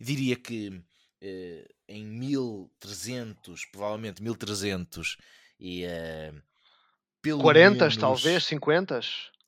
diria 0.00 0.36
que 0.36 0.82
eh, 1.20 1.68
em 1.86 2.02
1300, 2.06 3.66
provavelmente 3.66 4.22
1300 4.22 5.18
e 5.62 5.84
uh, 5.86 6.42
pelo 7.22 7.40
40 7.40 7.78
menos... 7.78 7.96
talvez, 7.96 8.44
50 8.44 9.00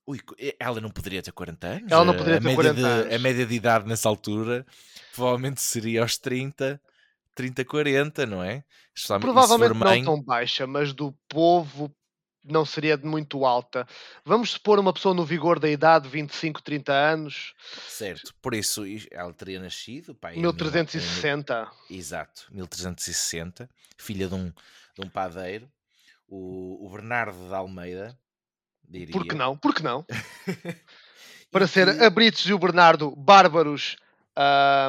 Ui, 0.07 0.21
eh, 0.39 0.55
ela 0.61 0.81
não 0.81 0.91
poderia 0.91 1.21
ter 1.21 1.33
40 1.33 1.67
anos? 1.67 1.91
Ela 1.91 2.05
não 2.05 2.15
poderia 2.15 2.39
a 2.39 2.41
ter 2.41 2.55
40 2.55 2.75
de, 2.75 2.85
anos. 2.85 3.15
A 3.15 3.19
média 3.19 3.45
de 3.45 3.55
idade 3.55 3.89
nessa 3.89 4.09
altura 4.09 4.65
provavelmente 5.13 5.61
seria 5.61 6.03
aos 6.03 6.17
30, 6.17 6.81
30, 7.35 7.65
40, 7.65 8.27
não 8.27 8.43
é? 8.43 8.63
Provavelmente 9.21 9.75
não 9.75 10.05
tão 10.05 10.23
baixa, 10.23 10.67
mas 10.67 10.93
do 10.93 11.13
povo 11.29 11.93
não 12.45 12.65
seria 12.65 12.97
muito 12.99 13.45
alta. 13.45 13.89
Vamos 14.25 14.51
supor 14.51 14.79
uma 14.79 14.93
pessoa 14.93 15.15
no 15.15 15.25
vigor 15.25 15.59
da 15.59 15.69
idade, 15.69 16.09
25, 16.09 16.63
30 16.63 16.93
anos. 16.93 17.55
Certo, 17.89 18.35
por 18.41 18.55
isso 18.55 18.85
ela 19.11 19.33
teria 19.33 19.59
nascido. 19.59 20.15
Pá, 20.15 20.31
1360. 20.31 21.73
Em, 21.91 21.97
exato, 21.97 22.47
1360, 22.53 23.69
filha 23.97 24.29
de 24.29 24.35
um, 24.35 24.53
de 24.95 25.05
um 25.05 25.09
padeiro, 25.09 25.69
o, 26.35 26.87
o 26.87 26.91
Bernardo 26.91 27.49
de 27.49 27.55
Almeida. 27.55 28.19
Diria. 28.83 29.13
Por 29.13 29.27
que 29.27 29.35
não? 29.35 29.57
Por 29.57 29.75
que 29.75 29.83
não? 29.83 30.05
Para 31.51 31.67
ser 31.67 31.89
a 32.03 32.11
Brites 32.11 32.45
e 32.47 32.53
o 32.53 32.59
Bernardo 32.59 33.15
bárbaros. 33.15 33.97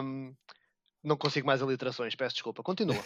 Um, 0.03 0.33
não 1.03 1.15
consigo 1.15 1.45
mais 1.45 1.61
aliterações, 1.61 2.15
peço 2.15 2.35
desculpa. 2.35 2.63
Continua. 2.63 2.97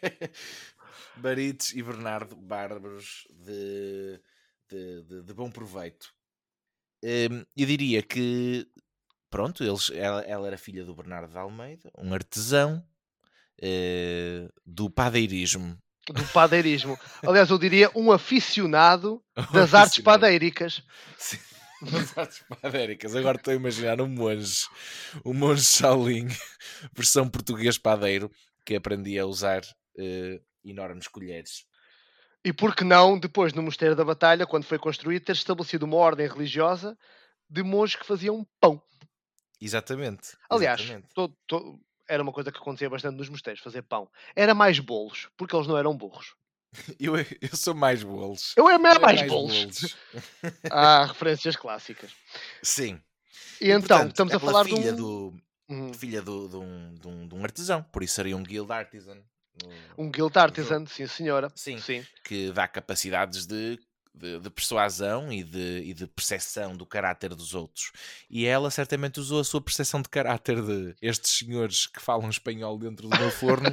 Barites 1.16 1.72
e 1.72 1.82
Bernardo, 1.82 2.36
bárbaros 2.36 3.26
de, 3.30 4.20
de, 4.68 5.02
de, 5.04 5.22
de 5.22 5.34
bom 5.34 5.50
proveito. 5.50 6.12
Um, 7.02 7.44
eu 7.56 7.66
diria 7.66 8.02
que, 8.02 8.68
pronto, 9.30 9.64
eles, 9.64 9.90
ela, 9.94 10.20
ela, 10.22 10.46
era 10.46 10.58
filha 10.58 10.84
do 10.84 10.94
Bernardo 10.94 11.32
de 11.32 11.38
Almeida, 11.38 11.90
um 11.96 12.12
artesão 12.12 12.86
uh, 13.62 14.52
do 14.66 14.90
padeirismo. 14.90 15.80
Do 16.12 16.24
padeirismo. 16.32 16.98
Aliás, 17.26 17.50
eu 17.50 17.58
diria 17.58 17.90
um 17.94 18.10
aficionado 18.10 19.22
das 19.52 19.72
um 19.74 19.76
artes 19.76 20.02
padeíricas. 20.02 20.82
Sim. 21.16 21.38
Das 21.82 22.16
artes 22.16 22.42
padéricas. 22.60 23.14
Agora 23.16 23.36
estou 23.36 23.52
a 23.52 23.56
imaginar 23.56 24.00
um 24.00 24.08
monge, 24.08 24.66
um 25.24 25.32
monge 25.32 25.62
Shaolin, 25.62 26.28
versão 26.92 27.28
português 27.28 27.78
padeiro, 27.78 28.30
que 28.64 28.74
aprendi 28.74 29.18
a 29.18 29.26
usar 29.26 29.62
uh, 29.62 30.44
enormes 30.64 31.06
colheres. 31.06 31.64
E 32.44 32.52
por 32.52 32.74
que 32.74 32.84
não, 32.84 33.18
depois 33.18 33.52
no 33.52 33.62
Mosteiro 33.62 33.94
da 33.94 34.04
Batalha, 34.04 34.46
quando 34.46 34.64
foi 34.64 34.78
construído, 34.78 35.24
ter 35.24 35.32
estabelecido 35.32 35.84
uma 35.84 35.96
ordem 35.96 36.26
religiosa 36.26 36.96
de 37.48 37.62
monges 37.62 37.96
que 37.96 38.06
faziam 38.06 38.46
pão. 38.60 38.82
Exatamente. 39.60 40.36
Aliás, 40.48 40.80
exatamente. 40.80 41.08
Todo, 41.14 41.36
todo, 41.46 41.80
era 42.08 42.22
uma 42.22 42.32
coisa 42.32 42.50
que 42.50 42.58
acontecia 42.58 42.88
bastante 42.88 43.16
nos 43.16 43.28
mosteiros, 43.28 43.62
fazer 43.62 43.82
pão. 43.82 44.08
Era 44.34 44.54
mais 44.54 44.78
bolos, 44.78 45.28
porque 45.36 45.54
eles 45.54 45.66
não 45.66 45.76
eram 45.76 45.96
burros. 45.96 46.34
Eu, 47.00 47.14
eu 47.16 47.56
sou 47.56 47.74
mais 47.74 48.02
bolos. 48.02 48.52
Eu 48.54 48.68
é 48.68 48.76
mais, 48.76 48.98
mais 48.98 49.22
bolos. 49.22 49.58
bolos. 49.58 49.96
Há 50.70 51.06
referências 51.06 51.56
clássicas. 51.56 52.12
Sim. 52.62 53.00
E, 53.58 53.68
e 53.68 53.70
então, 53.70 53.80
portanto, 53.80 54.10
estamos 54.10 54.34
a 54.34 54.38
falar 54.38 54.64
filha 54.64 54.92
de 54.92 55.00
um... 55.00 55.30
do, 55.30 55.34
uhum. 55.70 55.94
filha 55.94 56.20
do, 56.20 56.46
de, 56.46 56.56
um, 56.56 56.94
de, 56.94 57.08
um, 57.08 57.28
de 57.28 57.34
um 57.34 57.42
artesão, 57.42 57.82
por 57.84 58.02
isso 58.02 58.16
seria 58.16 58.36
um 58.36 58.42
guild 58.42 58.70
artisan. 58.70 59.18
Um 59.96 60.10
guild 60.10 60.38
artisan, 60.38 60.86
sim 60.86 61.06
senhora. 61.06 61.50
Sim, 61.54 61.78
sim. 61.78 62.06
Que 62.22 62.52
dá 62.52 62.68
capacidades 62.68 63.46
de, 63.46 63.78
de, 64.18 64.40
de, 64.40 64.50
persuasão 64.50 65.32
e 65.32 65.42
de, 65.42 65.82
e 65.84 65.94
de 65.94 66.06
percepção 66.06 66.76
do 66.76 66.84
caráter 66.84 67.34
dos 67.34 67.54
outros. 67.54 67.92
E 68.28 68.46
ela 68.46 68.70
certamente 68.70 69.20
usou 69.20 69.40
a 69.40 69.44
sua 69.44 69.60
percepção 69.60 70.02
de 70.02 70.08
caráter 70.08 70.60
de 70.62 70.94
estes 71.00 71.38
senhores 71.38 71.86
que 71.86 72.00
falam 72.00 72.28
espanhol 72.28 72.78
dentro 72.78 73.08
do 73.08 73.18
meu 73.18 73.30
forno. 73.30 73.70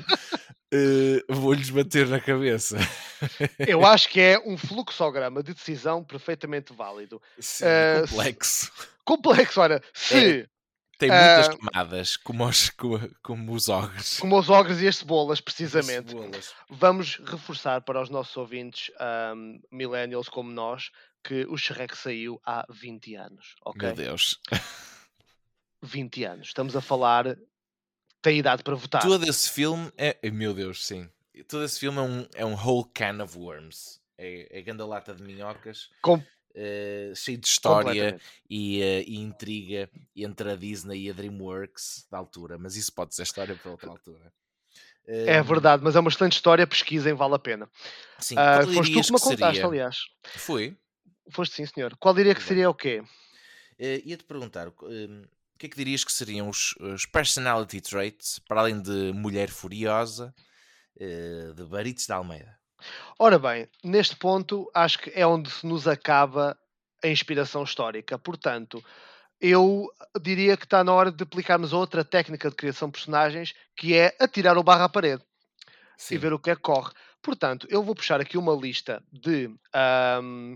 Uh, 0.73 1.21
vou-lhes 1.33 1.69
bater 1.69 2.07
na 2.07 2.19
cabeça. 2.19 2.77
Eu 3.67 3.85
acho 3.85 4.09
que 4.09 4.21
é 4.21 4.39
um 4.45 4.57
fluxograma 4.57 5.41
de 5.41 5.53
decisão 5.53 6.03
perfeitamente 6.03 6.73
válido. 6.73 7.21
Sim, 7.39 7.65
uh, 7.65 8.07
complexo. 8.07 8.71
Complexo, 9.03 9.61
olha, 9.61 9.81
se 9.93 10.41
é, 10.41 10.47
tem 10.97 11.09
muitas 11.09 11.47
uh, 11.47 11.57
camadas, 11.57 12.17
como 12.17 12.45
os, 12.45 12.71
como, 13.21 13.53
os 13.53 13.69
ogres. 13.69 14.19
Como 14.19 14.39
os 14.39 14.49
ogres 14.49 14.81
e 14.81 14.87
as 14.87 14.97
cebolas, 14.97 15.41
precisamente. 15.41 16.11
Cebolas. 16.11 16.53
Vamos 16.69 17.17
reforçar 17.17 17.81
para 17.81 18.01
os 18.01 18.09
nossos 18.09 18.35
ouvintes, 18.37 18.91
um, 19.35 19.59
millennials 19.71 20.29
como 20.29 20.51
nós, 20.51 20.91
que 21.23 21.45
o 21.47 21.57
Shrek 21.57 21.97
saiu 21.97 22.39
há 22.45 22.65
20 22.69 23.15
anos. 23.15 23.55
Okay? 23.65 23.87
Meu 23.87 23.95
Deus. 23.95 24.39
20 25.81 26.23
anos. 26.23 26.47
Estamos 26.47 26.75
a 26.75 26.81
falar. 26.81 27.37
Tem 28.21 28.39
idade 28.39 28.63
para 28.63 28.75
votar. 28.75 29.01
Todo 29.01 29.27
esse 29.27 29.49
filme 29.49 29.91
é. 29.97 30.17
Meu 30.31 30.53
Deus, 30.53 30.85
sim. 30.85 31.09
Todo 31.47 31.63
esse 31.63 31.79
filme 31.79 31.97
é 31.97 32.01
um, 32.01 32.27
é 32.35 32.45
um 32.45 32.55
whole 32.55 32.89
can 32.93 33.21
of 33.23 33.37
worms. 33.37 33.99
É, 34.17 34.59
é 34.59 34.61
grande 34.61 34.83
lata 34.83 35.13
de 35.13 35.21
minhocas. 35.21 35.89
Com 36.01 36.23
Uh, 36.55 37.13
cheio 37.13 37.37
de 37.37 37.47
história 37.47 38.17
e, 38.49 38.79
uh, 38.79 39.03
e, 39.05 39.17
intriga 39.17 39.89
entre 40.15 40.51
a 40.51 40.55
Disney 40.55 41.01
e 41.01 41.09
a 41.09 41.13
DreamWorks 41.13 42.07
da 42.09 42.17
altura, 42.17 42.57
mas 42.57 42.77
isso 42.77 42.93
pode 42.93 43.13
ser 43.13 43.23
história 43.23 43.55
para 43.55 43.71
outra 43.71 43.89
altura. 43.89 44.31
Uh, 45.05 45.27
é 45.27 45.43
verdade, 45.43 45.83
mas 45.83 45.97
é 45.97 45.99
uma 45.99 46.09
excelente 46.09 46.33
história, 46.33 46.65
pesquisem, 46.65 47.13
vale 47.13 47.35
a 47.35 47.39
pena. 47.39 47.69
Sim, 48.19 48.35
uh, 48.35 48.73
foste 48.73 48.93
tu 48.93 49.01
que 49.01 49.11
me 49.11 49.19
contaste, 49.19 49.55
seria? 49.55 49.65
aliás. 49.65 49.97
Foi. 50.23 50.77
Foste 51.29 51.55
sim, 51.55 51.65
senhor. 51.65 51.95
Qual 51.97 52.13
diria 52.13 52.33
que 52.33 52.41
seria 52.41 52.69
o 52.69 52.73
quê? 52.73 53.03
Uh, 53.77 54.01
Ia-te 54.05 54.23
perguntar, 54.23 54.69
o 54.69 54.73
que 55.57 55.65
é 55.65 55.69
que 55.69 55.75
dirias 55.75 56.03
que 56.05 56.11
seriam 56.11 56.47
os, 56.47 56.73
os 56.79 57.05
personality 57.05 57.81
traits, 57.81 58.39
para 58.47 58.61
além 58.61 58.81
de 58.81 59.11
mulher 59.13 59.49
furiosa, 59.49 60.33
uh, 60.95 61.53
de 61.53 61.63
Barites 61.65 62.05
de 62.05 62.13
Almeida? 62.13 62.57
Ora 63.17 63.39
bem, 63.39 63.67
neste 63.83 64.15
ponto 64.15 64.69
acho 64.73 64.99
que 64.99 65.11
é 65.13 65.25
onde 65.25 65.49
se 65.49 65.65
nos 65.65 65.87
acaba 65.87 66.57
a 67.03 67.07
inspiração 67.07 67.63
histórica. 67.63 68.17
Portanto, 68.17 68.83
eu 69.39 69.89
diria 70.21 70.57
que 70.57 70.65
está 70.65 70.83
na 70.83 70.93
hora 70.93 71.11
de 71.11 71.23
aplicarmos 71.23 71.73
outra 71.73 72.03
técnica 72.03 72.49
de 72.49 72.55
criação 72.55 72.87
de 72.87 72.93
personagens, 72.93 73.53
que 73.75 73.95
é 73.95 74.15
atirar 74.19 74.57
o 74.57 74.63
barro 74.63 74.83
à 74.83 74.89
parede 74.89 75.23
Sim. 75.97 76.15
e 76.15 76.17
ver 76.17 76.33
o 76.33 76.39
que 76.39 76.49
é 76.49 76.55
que 76.55 76.61
corre. 76.61 76.91
Portanto, 77.21 77.67
eu 77.69 77.83
vou 77.83 77.95
puxar 77.95 78.21
aqui 78.21 78.37
uma 78.37 78.53
lista 78.53 79.03
de 79.11 79.49
um, 80.21 80.53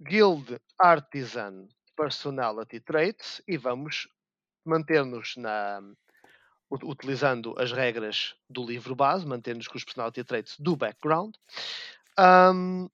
Guild 0.00 0.60
Artisan 0.78 1.66
Personality 1.96 2.80
Traits 2.80 3.42
e 3.46 3.56
vamos 3.56 4.08
manter-nos 4.64 5.36
na 5.36 5.80
utilizando 6.70 7.54
as 7.58 7.72
regras 7.72 8.34
do 8.48 8.64
livro 8.64 8.94
base, 8.94 9.26
manter-nos 9.26 9.66
com 9.66 9.76
os 9.76 9.84
personality 9.84 10.22
traits 10.22 10.56
do 10.58 10.76
background. 10.76 11.34
Um, 12.18 12.88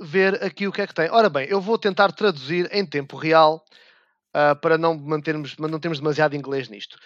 ver 0.00 0.42
aqui 0.42 0.66
o 0.66 0.72
que 0.72 0.82
é 0.82 0.86
que 0.86 0.94
tem. 0.94 1.10
Ora 1.10 1.28
bem, 1.28 1.46
eu 1.48 1.60
vou 1.60 1.78
tentar 1.78 2.12
traduzir 2.12 2.68
em 2.72 2.84
tempo 2.84 3.16
real 3.16 3.64
uh, 4.34 4.56
para 4.60 4.76
não 4.76 4.94
mantermos, 4.96 5.56
não 5.58 5.78
termos 5.78 5.98
demasiado 5.98 6.34
inglês 6.34 6.68
nisto. 6.68 6.98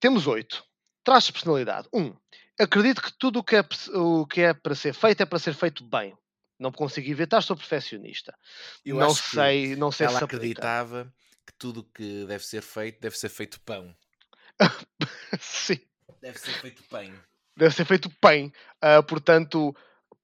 Temos 0.00 0.26
oito. 0.26 0.64
Traços 1.02 1.28
de 1.28 1.32
personalidade. 1.34 1.88
Um. 1.92 2.14
Acredito 2.58 3.02
que 3.02 3.12
tudo 3.12 3.40
o 3.40 3.44
que, 3.44 3.56
é, 3.56 3.64
o 3.94 4.26
que 4.26 4.40
é 4.40 4.54
para 4.54 4.74
ser 4.74 4.94
feito 4.94 5.22
é 5.22 5.26
para 5.26 5.38
ser 5.38 5.54
feito 5.54 5.84
bem. 5.84 6.16
Não 6.58 6.70
consegui 6.70 7.10
inventar, 7.10 7.42
sou 7.42 7.56
perfeccionista. 7.56 8.34
Eu 8.84 8.96
não 8.96 9.14
sei, 9.14 9.74
não 9.76 9.90
sei 9.90 10.06
ela 10.06 10.18
se 10.18 10.24
acreditava 10.24 11.12
que 11.46 11.52
tudo 11.58 11.80
o 11.80 11.84
que 11.84 12.24
deve 12.26 12.44
ser 12.44 12.62
feito 12.62 13.00
deve 13.00 13.18
ser 13.18 13.28
feito 13.28 13.60
pão. 13.60 13.94
Sim. 15.38 15.80
Deve 16.20 16.38
ser 16.38 16.52
feito 16.52 16.82
pão. 16.84 17.12
Deve 17.56 17.74
ser 17.74 17.84
feito 17.84 18.10
pão. 18.20 18.52
Uh, 18.82 19.02
portanto, 19.06 19.74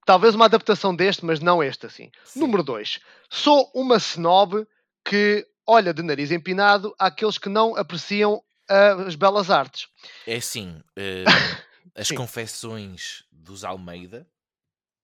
talvez 0.05 0.35
uma 0.35 0.47
adaptação 0.47 0.95
deste, 0.95 1.25
mas 1.25 1.41
não 1.41 1.63
este 1.63 1.87
assim. 1.87 2.11
Sim. 2.25 2.41
Número 2.41 2.63
2. 2.63 3.01
Sou 3.29 3.71
uma 3.75 3.97
snob 3.97 4.67
que 5.05 5.47
olha 5.67 5.95
de 5.95 6.03
nariz 6.03 6.31
empinado 6.31 6.95
àqueles 6.99 7.39
que 7.39 7.49
não 7.49 7.77
apreciam 7.77 8.43
uh, 8.71 9.07
as 9.07 9.15
belas 9.15 9.51
artes. 9.51 9.89
É 10.27 10.37
assim, 10.37 10.83
uh, 10.99 11.61
as 11.95 12.11
confecções 12.11 13.25
dos 13.31 13.65
Almeida 13.65 14.27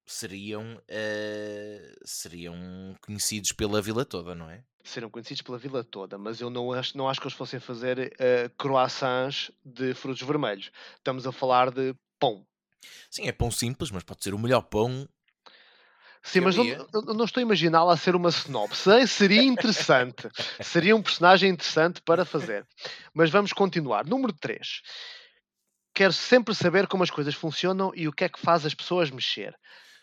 seriam, 0.06 0.76
uh, 0.76 1.96
seriam 2.04 2.96
conhecidos 3.00 3.52
pela 3.52 3.82
vila 3.82 4.04
toda, 4.04 4.34
não 4.34 4.48
é? 4.50 4.62
Seriam 4.86 5.10
conhecidos 5.10 5.42
pela 5.42 5.58
vila 5.58 5.82
toda, 5.82 6.16
mas 6.16 6.40
eu 6.40 6.48
não 6.48 6.72
acho, 6.72 6.96
não 6.96 7.08
acho 7.08 7.20
que 7.20 7.26
eles 7.26 7.36
fossem 7.36 7.58
fazer 7.58 7.98
uh, 8.14 8.50
croissants 8.56 9.50
de 9.64 9.94
frutos 9.94 10.22
vermelhos. 10.22 10.70
Estamos 10.96 11.26
a 11.26 11.32
falar 11.32 11.70
de 11.70 11.94
pão. 12.18 12.46
Sim, 13.10 13.26
é 13.26 13.32
pão 13.32 13.50
simples, 13.50 13.90
mas 13.90 14.02
pode 14.02 14.22
ser 14.22 14.32
o 14.32 14.38
melhor 14.38 14.62
pão. 14.62 15.08
Sim, 16.22 16.40
mas 16.40 16.56
não, 16.56 16.64
não, 17.14 17.24
estou 17.24 17.40
a 17.40 17.42
imaginá-la 17.42 17.92
a 17.92 17.96
ser 17.96 18.16
uma 18.16 18.30
snob. 18.30 18.72
Seria 19.06 19.42
interessante. 19.42 20.28
Seria 20.60 20.96
um 20.96 21.02
personagem 21.02 21.50
interessante 21.50 22.02
para 22.02 22.24
fazer. 22.24 22.66
Mas 23.14 23.30
vamos 23.30 23.52
continuar. 23.52 24.04
Número 24.04 24.32
3. 24.32 24.82
Quero 25.94 26.12
sempre 26.12 26.52
saber 26.52 26.88
como 26.88 27.04
as 27.04 27.10
coisas 27.10 27.34
funcionam 27.34 27.92
e 27.94 28.08
o 28.08 28.12
que 28.12 28.24
é 28.24 28.28
que 28.28 28.40
faz 28.40 28.66
as 28.66 28.74
pessoas 28.74 29.10
mexer 29.10 29.56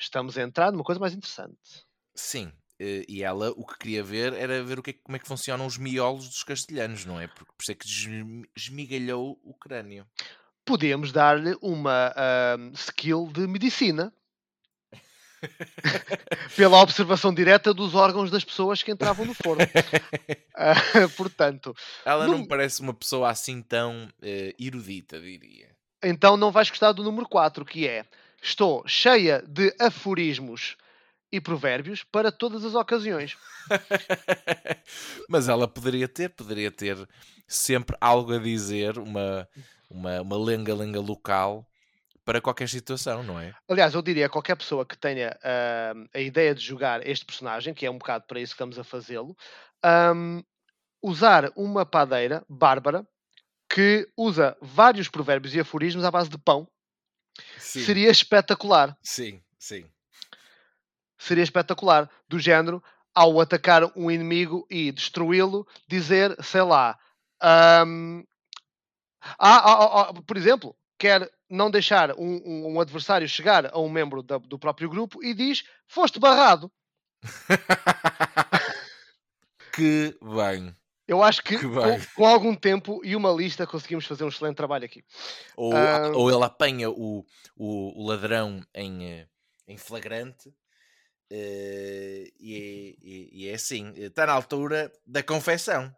estamos 0.04 0.38
a 0.38 0.42
entrar 0.42 0.72
numa 0.72 0.84
coisa 0.84 1.00
mais 1.00 1.14
interessante. 1.14 1.86
Sim, 2.16 2.52
e 2.80 3.24
ela 3.24 3.52
o 3.52 3.66
que 3.66 3.78
queria 3.78 4.04
ver 4.04 4.34
era 4.34 4.64
ver 4.64 4.80
o 4.80 4.84
que 4.84 4.92
é, 4.92 4.94
como 4.94 5.16
é 5.16 5.20
que 5.20 5.28
funcionam 5.28 5.66
os 5.66 5.78
miolos 5.78 6.28
dos 6.28 6.44
castelhanos, 6.44 7.06
não 7.06 7.20
é? 7.20 7.28
Porque 7.28 7.52
por 7.56 7.62
isso 7.62 7.72
é 7.72 7.76
que 7.76 7.88
esmigalhou 8.56 9.40
o 9.44 9.54
crânio. 9.54 10.06
Podíamos 10.66 11.12
dar-lhe 11.12 11.56
uma 11.62 12.12
uh, 12.12 12.74
skill 12.74 13.30
de 13.32 13.48
medicina. 13.48 14.14
Pela 16.56 16.82
observação 16.82 17.34
direta 17.34 17.74
dos 17.74 17.96
órgãos 17.96 18.32
das 18.32 18.46
pessoas 18.46 18.82
que 18.82 18.92
entravam 18.92 19.26
no 19.26 19.34
forno. 19.34 19.64
uh, 19.64 21.10
portanto, 21.18 21.76
ela 22.06 22.28
não 22.28 22.40
me 22.40 22.48
parece 22.48 22.82
uma 22.82 22.94
pessoa 22.94 23.30
assim 23.30 23.62
tão 23.62 24.06
uh, 24.06 24.56
erudita, 24.58 25.20
diria. 25.20 25.76
Então 26.02 26.38
não 26.38 26.52
vais 26.52 26.70
gostar 26.70 26.94
do 26.94 27.04
número 27.04 27.28
4, 27.28 27.66
que 27.66 27.88
é 27.88 28.06
Estou 28.42 28.86
cheia 28.86 29.42
de 29.48 29.74
aforismos 29.80 30.76
e 31.34 31.42
provérbios 31.42 32.04
para 32.04 32.32
todas 32.32 32.64
as 32.64 32.76
ocasiões. 32.76 33.36
Mas 35.28 35.50
ela 35.50 35.68
poderia 35.68 36.08
ter, 36.08 36.30
poderia 36.30 36.70
ter 36.70 36.96
sempre 37.48 37.98
algo 38.00 38.36
a 38.36 38.38
dizer, 38.38 39.00
uma, 39.00 39.50
uma, 39.90 40.22
uma 40.22 40.38
lenga-lenga 40.38 41.00
local 41.00 41.68
para 42.24 42.40
qualquer 42.40 42.70
situação, 42.70 43.24
não 43.24 43.40
é? 43.40 43.52
Aliás, 43.68 43.96
eu 43.96 44.02
diria 44.04 44.28
a 44.28 44.30
qualquer 44.30 44.56
pessoa 44.56 44.86
que 44.86 44.96
tenha 44.96 45.36
uh, 45.40 46.08
a 46.14 46.20
ideia 46.20 46.54
de 46.54 46.62
jogar 46.62 47.06
este 47.06 47.26
personagem, 47.26 47.74
que 47.74 47.84
é 47.84 47.90
um 47.90 47.98
bocado 47.98 48.26
para 48.28 48.40
isso 48.40 48.52
que 48.54 48.58
estamos 48.58 48.78
a 48.78 48.84
fazê-lo, 48.84 49.36
um, 50.16 50.44
usar 51.02 51.52
uma 51.56 51.84
padeira 51.84 52.46
bárbara 52.48 53.04
que 53.68 54.08
usa 54.16 54.56
vários 54.62 55.10
provérbios 55.10 55.56
e 55.56 55.60
aforismos 55.60 56.06
à 56.06 56.12
base 56.12 56.30
de 56.30 56.38
pão 56.38 56.68
Sim. 57.58 57.84
seria 57.84 58.12
espetacular. 58.12 58.96
Sim, 59.02 59.42
sim. 59.58 59.84
Seria 61.24 61.44
espetacular. 61.44 62.10
Do 62.28 62.38
género, 62.38 62.84
ao 63.16 63.40
atacar 63.40 63.84
um 63.96 64.12
inimigo 64.12 64.68
e 64.70 64.92
destruí-lo, 64.92 65.66
dizer, 65.88 66.36
sei 66.44 66.62
lá. 66.62 67.00
Um... 67.42 68.26
Ah, 69.40 69.58
ah, 69.58 70.02
ah, 70.02 70.14
por 70.28 70.36
exemplo, 70.36 70.76
quer 70.98 71.32
não 71.50 71.72
deixar 71.72 72.12
um, 72.18 72.42
um, 72.46 72.74
um, 72.74 72.82
adversário 72.82 73.28
chegar 73.28 73.74
a 73.74 73.80
um 73.80 73.90
membro 73.90 74.22
da, 74.22 74.38
do 74.38 74.60
próprio 74.60 74.90
grupo 74.90 75.24
e 75.24 75.34
diz: 75.34 75.64
Foste 75.88 76.20
barrado. 76.20 76.70
que 79.74 80.18
bem. 80.22 80.76
Eu 81.08 81.24
acho 81.24 81.42
que, 81.42 81.58
que 81.58 81.68
com, 81.68 82.02
com, 82.16 82.26
algum 82.26 82.54
tempo 82.54 83.00
e 83.04 83.16
uma 83.16 83.32
lista 83.32 83.66
conseguimos 83.66 84.06
fazer 84.06 84.26
um 84.26 84.30
excelente 84.30 84.58
trabalho 84.58 84.84
aqui. 84.84 85.06
Ou, 85.56 85.74
um... 85.74 86.14
ou 86.16 86.30
ele 86.30 86.44
apanha 86.44 86.90
o, 86.90 87.26
o, 87.56 88.02
o 88.02 88.08
ladrão 88.08 88.62
em, 88.74 89.06
eh, 89.06 89.28
em 89.68 89.78
flagrante 89.78 90.54
uh, 91.34 92.32
e, 92.40 92.98
e, 93.02 93.30
e, 93.32 93.50
é 93.50 93.56
assim, 93.56 93.92
está 93.96 94.28
na 94.28 94.34
altura 94.34 94.92
da 95.06 95.24
confecção. 95.24 95.94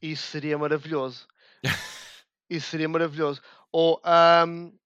Isso 0.00 0.26
seria 0.26 0.58
maravilhoso. 0.58 1.28
Isso 2.50 2.70
seria 2.70 2.88
maravilhoso. 2.88 3.40
Ou 3.70 4.02
um, 4.46 4.76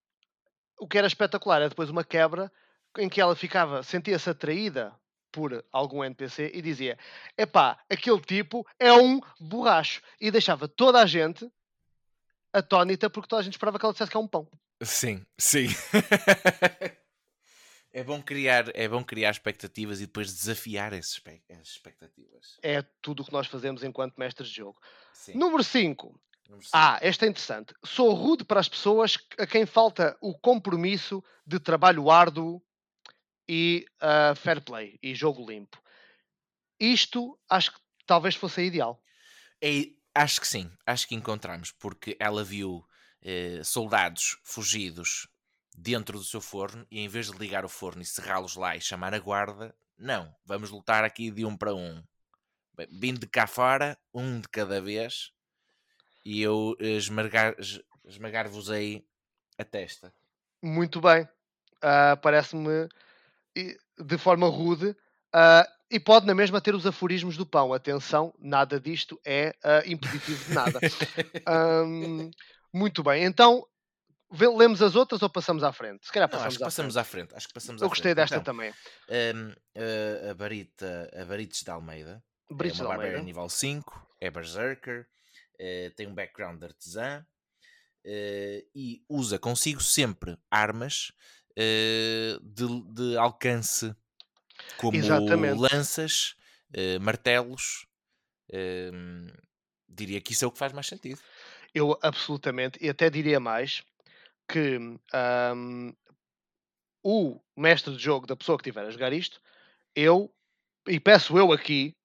o 0.79 0.87
que 0.87 0.99
era 0.99 1.07
espetacular 1.07 1.63
é 1.63 1.69
depois 1.69 1.89
uma 1.89 2.05
quebra 2.05 2.53
em 2.99 3.09
que 3.09 3.21
ela 3.21 3.35
ficava, 3.35 3.83
sentia-se 3.83 4.29
atraída 4.29 4.95
por 5.33 5.65
algum 5.73 6.05
NPC 6.05 6.53
e 6.55 6.63
dizia: 6.63 6.99
epá, 7.37 7.79
aquele 7.91 8.21
tipo 8.21 8.67
é 8.79 8.93
um 8.93 9.21
borracho. 9.41 10.03
E 10.21 10.31
deixava 10.31 10.69
toda 10.69 11.01
a 11.01 11.07
gente 11.07 11.51
atónita 12.53 13.11
porque 13.11 13.29
toda 13.29 13.41
a 13.41 13.45
gente 13.45 13.55
esperava 13.55 13.79
que 13.79 13.85
ela 13.85 13.93
dissesse 13.93 14.11
que 14.11 14.17
é 14.17 14.21
um 14.21 14.29
pão. 14.29 14.49
Sim, 14.83 15.25
sim. 15.39 15.69
é 17.97 18.05
bom 18.05 18.21
criar, 18.23 18.71
é 18.75 18.87
bom 18.87 19.03
criar 19.03 19.31
expectativas 19.31 20.03
e 20.03 20.07
depois 20.07 20.31
desafiar 20.31 20.93
essas 20.93 21.19
expectativas. 21.63 22.59
É 22.63 22.83
tudo 23.01 23.23
o 23.23 23.25
que 23.25 23.33
nós 23.33 23.47
fazemos 23.47 23.83
enquanto 23.83 24.19
mestres 24.19 24.51
de 24.51 24.57
jogo. 24.57 24.79
Sim. 25.15 25.33
Número 25.33 25.65
5. 25.65 26.21
Ah, 26.75 26.99
esta 27.01 27.25
é 27.25 27.31
interessante. 27.31 27.75
Sou 27.83 28.13
rude 28.13 28.45
para 28.45 28.61
as 28.61 28.69
pessoas 28.69 29.17
a 29.39 29.47
quem 29.47 29.65
falta 29.65 30.15
o 30.21 30.39
compromisso 30.39 31.25
de 31.47 31.59
trabalho 31.59 32.11
árduo 32.11 32.63
e 33.49 33.87
uh, 34.03 34.37
fair 34.37 34.61
play 34.61 34.99
e 35.03 35.15
jogo 35.15 35.51
limpo. 35.51 35.83
Isto 36.79 37.41
acho 37.49 37.73
que 37.73 37.81
talvez 38.05 38.35
fosse 38.35 38.61
a 38.61 38.65
ideal. 38.65 39.03
É, 39.59 39.89
acho 40.15 40.43
que 40.43 40.47
sim, 40.47 40.71
acho 40.85 41.09
que 41.09 41.15
encontramos, 41.15 41.73
porque 41.73 42.15
ela 42.21 42.45
viu 42.45 42.87
eh, 43.23 43.63
soldados 43.65 44.39
fugidos 44.45 45.27
dentro 45.77 46.19
do 46.19 46.25
seu 46.25 46.41
forno 46.41 46.87
e 46.91 47.01
em 47.01 47.09
vez 47.09 47.31
de 47.31 47.39
ligar 47.39 47.65
o 47.65 47.69
forno 47.69 48.01
e 48.01 48.07
cerrá-los 48.07 48.57
lá 48.57 48.75
e 48.75 48.81
chamar 48.81 49.13
a 49.13 49.19
guarda, 49.19 49.75
não, 49.99 50.35
vamos 50.45 50.71
lutar 50.71 51.05
aqui 51.05 51.31
de 51.31 51.45
um 51.45 51.57
para 51.57 51.75
um. 51.75 52.03
Vindo 52.91 53.21
de 53.21 53.27
cá 53.27 53.47
fora, 53.47 53.99
um 54.13 54.41
de 54.41 54.49
cada 54.49 54.81
vez, 54.81 55.33
e 56.25 56.43
eu 56.43 56.77
esmagar, 56.79 57.55
esmagar-vos 58.05 58.71
aí 58.71 59.07
a 59.57 59.65
testa. 59.65 60.13
Muito 60.63 61.01
bem. 61.01 61.23
Uh, 61.77 62.17
Parece-me 62.21 62.89
de 63.99 64.19
forma 64.19 64.49
rude 64.49 64.89
uh, 64.89 65.77
e 65.91 65.99
pode 65.99 66.27
na 66.27 66.35
mesma 66.35 66.61
ter 66.61 66.75
os 66.75 66.87
aforismos 66.87 67.37
do 67.37 67.47
pão. 67.47 67.73
Atenção, 67.73 68.35
nada 68.39 68.79
disto 68.79 69.19
é 69.25 69.55
uh, 69.65 69.91
impeditivo 69.91 70.45
de 70.45 70.55
nada. 70.55 70.81
um, 71.87 72.31
muito 72.73 73.03
bem, 73.03 73.25
então 73.25 73.67
lemos 74.31 74.83
as 74.83 74.95
outras 74.97 75.23
ou 75.23 75.31
passamos 75.31 75.63
à 75.63 75.73
frente? 75.73 76.07
Se 76.07 76.13
calhar 76.13 76.29
passamos, 76.29 76.45
Não, 76.45 76.49
acho 76.49 76.59
que 76.59 76.65
passamos 76.65 76.97
à 76.97 77.05
frente. 77.05 77.35
Acho 77.35 77.49
que 77.49 77.55
passamos 77.55 77.83
Eu 77.83 77.89
gostei 77.89 78.15
frente. 78.15 78.17
desta 78.17 78.37
então, 78.37 78.55
também. 78.55 78.73
Um, 79.09 79.53
a, 79.77 80.31
a, 80.31 80.35
Barita, 80.35 81.11
a 81.15 81.25
Barites 81.25 81.63
de 81.63 81.71
Almeida. 81.71 82.23
Barites 82.51 82.81
é 82.81 82.85
uma 82.85 82.95
Almeida. 82.95 83.23
nível 83.23 83.49
5. 83.49 84.09
é 84.21 84.31
berserker, 84.31 85.07
uh, 85.55 85.91
tem 85.97 86.07
um 86.07 86.15
background 86.15 86.59
de 86.59 86.67
artesã 86.67 87.25
uh, 88.05 88.69
e 88.75 89.05
usa 89.09 89.39
consigo 89.39 89.81
sempre 89.83 90.37
armas 90.51 91.13
uh, 91.53 92.41
de, 92.43 92.83
de, 92.93 93.17
alcance 93.17 93.95
como 94.79 94.97
Exatamente. 94.97 95.59
lanças, 95.61 96.35
martelos. 97.01 97.87
Ehm, 98.53 99.29
diria 99.89 100.21
que 100.21 100.33
isso 100.33 100.45
é 100.45 100.49
o 100.49 100.51
que 100.51 100.59
faz 100.59 100.73
mais 100.73 100.87
sentido. 100.87 101.21
Eu 101.75 101.99
absolutamente, 102.03 102.79
e 102.83 102.89
até 102.89 103.11
diria 103.11 103.39
mais 103.39 103.85
que 104.49 104.79
um, 104.79 105.93
o 107.05 107.41
mestre 107.57 107.97
de 107.97 108.03
jogo 108.03 108.27
da 108.27 108.37
pessoa 108.37 108.59
que 108.59 108.63
estiver 108.63 108.87
a 108.87 108.91
jogar 108.91 109.13
isto, 109.13 109.41
eu, 109.95 110.33
e 110.89 110.99
peço 110.99 111.39
eu 111.39 111.53
aqui, 111.53 111.97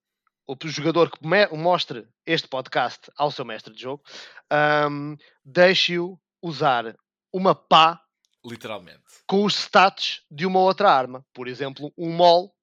o 0.46 0.56
jogador 0.68 1.10
que 1.10 1.24
mostre 1.56 2.06
este 2.26 2.48
podcast 2.48 3.10
ao 3.16 3.30
seu 3.30 3.44
mestre 3.44 3.74
de 3.74 3.82
jogo, 3.82 4.02
um, 4.90 5.16
deixe-o 5.44 6.18
usar 6.42 6.96
uma 7.32 7.54
pá 7.54 8.00
literalmente 8.44 9.02
com 9.26 9.44
os 9.44 9.54
stats 9.54 10.22
de 10.30 10.44
uma 10.44 10.60
outra 10.60 10.90
arma, 10.90 11.24
por 11.32 11.46
exemplo, 11.46 11.92
um 11.96 12.12
mol 12.12 12.54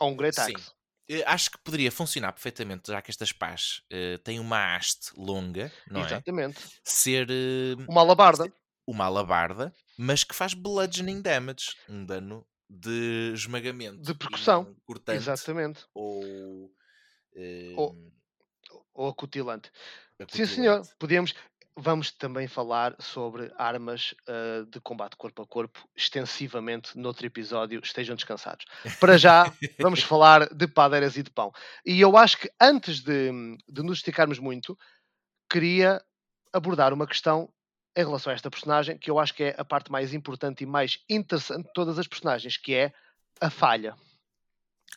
ou 0.00 0.10
um 0.10 0.16
great 0.16 0.38
axe. 0.38 0.52
Sim. 0.52 1.22
Acho 1.26 1.50
que 1.50 1.58
poderia 1.58 1.92
funcionar 1.92 2.32
perfeitamente, 2.32 2.90
já 2.90 3.02
que 3.02 3.10
estas 3.10 3.32
pás 3.32 3.82
uh, 3.92 4.18
têm 4.18 4.40
uma 4.40 4.74
haste 4.74 5.12
longa, 5.16 5.70
não 5.90 6.00
é? 6.00 6.06
Exatamente. 6.06 6.58
é? 6.58 6.68
Ser 6.82 7.28
uh, 7.30 7.84
uma 7.88 8.00
alabarda. 8.00 8.50
Uma 8.86 9.06
alabarda, 9.06 9.74
mas 9.96 10.24
que 10.24 10.34
faz 10.34 10.54
bludgeoning 10.54 11.22
damage, 11.22 11.76
um 11.88 12.04
dano 12.04 12.46
de 12.68 13.32
esmagamento, 13.34 14.02
de 14.02 14.14
percussão, 14.14 14.74
cortante, 14.84 15.18
exatamente, 15.18 15.84
ou, 15.94 16.66
uh, 16.66 17.74
ou, 17.76 18.12
ou 18.92 19.08
acutilante. 19.08 19.70
acutilante. 20.18 20.36
Sim, 20.36 20.46
senhor. 20.46 20.82
Podíamos, 20.98 21.34
Vamos 21.76 22.12
também 22.12 22.46
falar 22.46 22.94
sobre 23.00 23.52
armas 23.58 24.14
uh, 24.28 24.64
de 24.66 24.80
combate 24.80 25.16
corpo 25.16 25.42
a 25.42 25.46
corpo 25.46 25.88
extensivamente 25.96 26.96
noutro 26.96 27.26
episódio. 27.26 27.80
Estejam 27.82 28.14
descansados. 28.14 28.64
Para 29.00 29.18
já, 29.18 29.52
vamos 29.80 29.98
falar 30.04 30.54
de 30.54 30.68
padeiras 30.68 31.16
e 31.16 31.22
de 31.24 31.30
pão. 31.30 31.52
E 31.84 32.00
eu 32.00 32.16
acho 32.16 32.38
que 32.38 32.48
antes 32.60 33.00
de, 33.00 33.56
de 33.68 33.82
nos 33.82 33.98
esticarmos 33.98 34.38
muito, 34.38 34.78
queria 35.50 36.00
abordar 36.52 36.92
uma 36.92 37.08
questão 37.08 37.52
em 37.96 38.04
relação 38.04 38.32
a 38.32 38.34
esta 38.34 38.50
personagem 38.50 38.98
que 38.98 39.10
eu 39.10 39.18
acho 39.18 39.34
que 39.34 39.44
é 39.44 39.54
a 39.56 39.64
parte 39.64 39.90
mais 39.90 40.12
importante 40.12 40.64
e 40.64 40.66
mais 40.66 40.98
interessante 41.08 41.66
de 41.66 41.72
todas 41.72 41.98
as 41.98 42.06
personagens, 42.06 42.56
que 42.56 42.74
é 42.74 42.92
a 43.40 43.50
falha. 43.50 43.94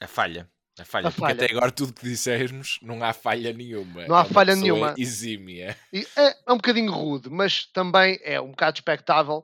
A 0.02 0.08
falha. 0.08 0.50
A 0.80 0.86
falha, 0.86 1.08
a 1.08 1.12
porque 1.12 1.22
falha. 1.22 1.44
até 1.44 1.52
agora 1.52 1.72
tudo 1.72 1.94
que 1.94 2.04
dissermos 2.04 2.78
não 2.84 3.04
há 3.04 3.12
falha 3.12 3.52
nenhuma. 3.52 4.06
Não 4.08 4.16
há 4.16 4.22
é 4.22 4.26
falha 4.26 4.56
nenhuma. 4.56 4.94
Exímia. 4.98 5.76
E 5.92 6.08
é, 6.16 6.28
é, 6.28 6.52
um 6.52 6.58
bocadinho 6.58 6.92
rude, 6.92 7.30
mas 7.32 7.66
também 7.66 8.20
é 8.24 8.40
um 8.40 8.52
bocado 8.52 8.78
expectável, 8.78 9.44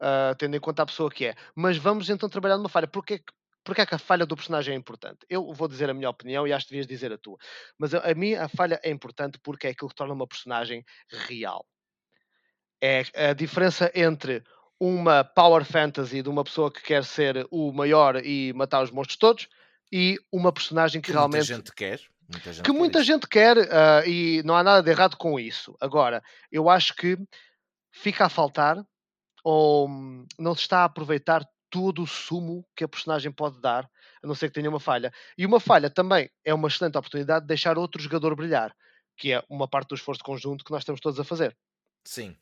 uh, 0.00 0.34
tendo 0.36 0.56
em 0.56 0.60
conta 0.60 0.82
a 0.82 0.86
pessoa 0.86 1.08
que 1.08 1.26
é. 1.26 1.36
Mas 1.54 1.76
vamos 1.76 2.10
então 2.10 2.28
trabalhar 2.28 2.56
numa 2.56 2.68
falha. 2.68 2.88
Porquê, 2.88 3.22
porquê 3.62 3.82
é 3.82 3.86
que 3.86 3.94
a 3.94 3.98
falha 3.98 4.26
do 4.26 4.34
personagem 4.34 4.74
é 4.74 4.76
importante? 4.76 5.18
Eu 5.30 5.52
vou 5.52 5.68
dizer 5.68 5.88
a 5.88 5.94
minha 5.94 6.10
opinião 6.10 6.48
e 6.48 6.52
acho 6.52 6.66
que 6.66 6.72
devias 6.72 6.86
dizer 6.88 7.12
a 7.12 7.18
tua. 7.18 7.38
Mas 7.78 7.94
a, 7.94 7.98
a 7.98 8.14
mim 8.14 8.34
a 8.34 8.48
falha 8.48 8.80
é 8.82 8.90
importante 8.90 9.38
porque 9.40 9.68
é 9.68 9.70
aquilo 9.70 9.88
que 9.88 9.94
torna 9.94 10.14
uma 10.14 10.26
personagem 10.26 10.84
real. 11.28 11.64
É 12.82 13.04
a 13.30 13.32
diferença 13.32 13.92
entre 13.94 14.42
uma 14.78 15.22
power 15.22 15.64
fantasy 15.64 16.20
de 16.20 16.28
uma 16.28 16.42
pessoa 16.42 16.72
que 16.72 16.82
quer 16.82 17.04
ser 17.04 17.46
o 17.52 17.72
maior 17.72 18.16
e 18.16 18.52
matar 18.52 18.82
os 18.82 18.90
monstros 18.90 19.16
todos 19.16 19.48
e 19.92 20.18
uma 20.32 20.52
personagem 20.52 21.00
que, 21.00 21.06
que 21.06 21.12
realmente. 21.12 21.48
Muita 21.48 21.54
gente 21.54 21.72
quer. 21.72 22.00
Muita 22.28 22.52
gente 22.52 22.64
que 22.64 22.72
muita 22.72 22.98
quer 22.98 23.04
gente 23.04 23.28
quer 23.28 23.58
uh, 23.58 24.08
e 24.08 24.42
não 24.44 24.56
há 24.56 24.64
nada 24.64 24.82
de 24.82 24.90
errado 24.90 25.16
com 25.16 25.38
isso. 25.38 25.76
Agora, 25.80 26.20
eu 26.50 26.68
acho 26.68 26.96
que 26.96 27.16
fica 27.92 28.24
a 28.24 28.28
faltar 28.28 28.84
ou 29.44 29.88
não 30.38 30.54
se 30.54 30.62
está 30.62 30.78
a 30.78 30.84
aproveitar 30.84 31.46
todo 31.70 32.02
o 32.02 32.06
sumo 32.06 32.66
que 32.76 32.84
a 32.84 32.88
personagem 32.88 33.30
pode 33.30 33.60
dar, 33.60 33.88
a 34.22 34.26
não 34.26 34.34
ser 34.34 34.48
que 34.48 34.54
tenha 34.54 34.68
uma 34.68 34.80
falha. 34.80 35.12
E 35.38 35.46
uma 35.46 35.60
falha 35.60 35.88
também 35.88 36.30
é 36.44 36.52
uma 36.52 36.68
excelente 36.68 36.98
oportunidade 36.98 37.42
de 37.42 37.48
deixar 37.48 37.78
outro 37.78 38.00
jogador 38.00 38.34
brilhar, 38.34 38.74
que 39.16 39.32
é 39.32 39.42
uma 39.48 39.68
parte 39.68 39.88
do 39.88 39.94
esforço 39.94 40.22
conjunto 40.22 40.64
que 40.64 40.70
nós 40.70 40.82
estamos 40.82 41.00
todos 41.00 41.18
a 41.20 41.24
fazer. 41.24 41.56
Sim. 42.04 42.36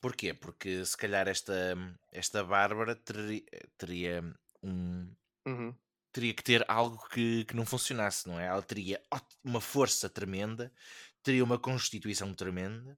Porquê? 0.00 0.34
Porque 0.34 0.84
se 0.84 0.96
calhar 0.96 1.26
esta, 1.28 1.76
esta 2.12 2.44
Bárbara 2.44 2.94
teria, 2.94 3.42
teria 3.78 4.34
um, 4.62 5.10
uhum 5.46 5.74
teria 6.16 6.32
que 6.32 6.42
ter 6.42 6.64
algo 6.66 6.98
que, 7.10 7.44
que 7.44 7.54
não 7.54 7.66
funcionasse, 7.66 8.26
não 8.26 8.40
é? 8.40 8.46
Ela 8.46 8.62
teria 8.62 8.98
uma 9.44 9.60
força 9.60 10.08
tremenda, 10.08 10.72
teria 11.22 11.44
uma 11.44 11.58
constituição 11.58 12.32
tremenda, 12.32 12.96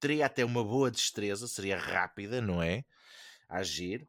teria 0.00 0.26
até 0.26 0.44
uma 0.44 0.64
boa 0.64 0.90
destreza, 0.90 1.46
seria 1.46 1.78
rápida, 1.78 2.40
não 2.40 2.60
é? 2.60 2.84
A 3.48 3.58
agir. 3.58 4.08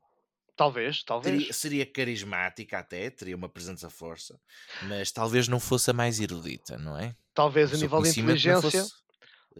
Talvez, 0.55 1.03
talvez. 1.03 1.37
Teria, 1.37 1.53
seria 1.53 1.85
carismática 1.85 2.79
até, 2.79 3.11
teria 3.11 3.35
uma 3.35 3.47
presença 3.47 3.91
força, 3.91 4.39
mas 4.87 5.11
talvez 5.11 5.47
não 5.47 5.59
fosse 5.59 5.91
a 5.91 5.93
mais 5.93 6.19
erudita, 6.19 6.79
não 6.79 6.97
é? 6.97 7.15
Talvez 7.35 7.71
o 7.71 7.75
a 7.75 7.77
nível 7.77 8.01
de 8.01 8.09
inteligência. 8.09 8.87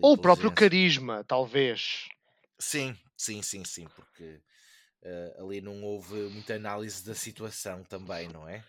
Ou 0.02 0.14
o 0.14 0.18
próprio 0.18 0.52
carisma, 0.52 1.24
talvez. 1.24 2.08
Sim, 2.60 2.98
sim, 3.16 3.42
sim, 3.42 3.64
sim, 3.64 3.88
porque 3.96 4.40
uh, 5.04 5.44
ali 5.44 5.62
não 5.62 5.84
houve 5.84 6.16
muita 6.30 6.56
análise 6.56 7.06
da 7.06 7.14
situação 7.14 7.84
também, 7.84 8.28
não 8.30 8.48
é? 8.48 8.64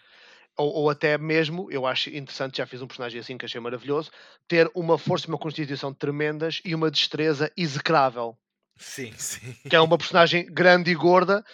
ou, 0.58 0.74
ou, 0.74 0.90
até 0.90 1.16
mesmo, 1.16 1.70
eu 1.70 1.86
acho 1.86 2.10
interessante, 2.10 2.58
já 2.58 2.66
fiz 2.66 2.82
um 2.82 2.86
personagem 2.86 3.20
assim 3.20 3.38
que 3.38 3.44
achei 3.44 3.60
maravilhoso, 3.60 4.10
ter 4.48 4.68
uma 4.74 4.98
força 4.98 5.26
e 5.26 5.28
uma 5.28 5.38
constituição 5.38 5.94
tremendas 5.94 6.60
e 6.64 6.74
uma 6.74 6.90
destreza 6.90 7.50
execrável. 7.56 8.36
Sim, 8.76 9.12
sim. 9.16 9.54
Que 9.70 9.76
é 9.76 9.80
uma 9.80 9.96
personagem 9.96 10.44
grande 10.52 10.90
e 10.90 10.94
gorda 10.94 11.44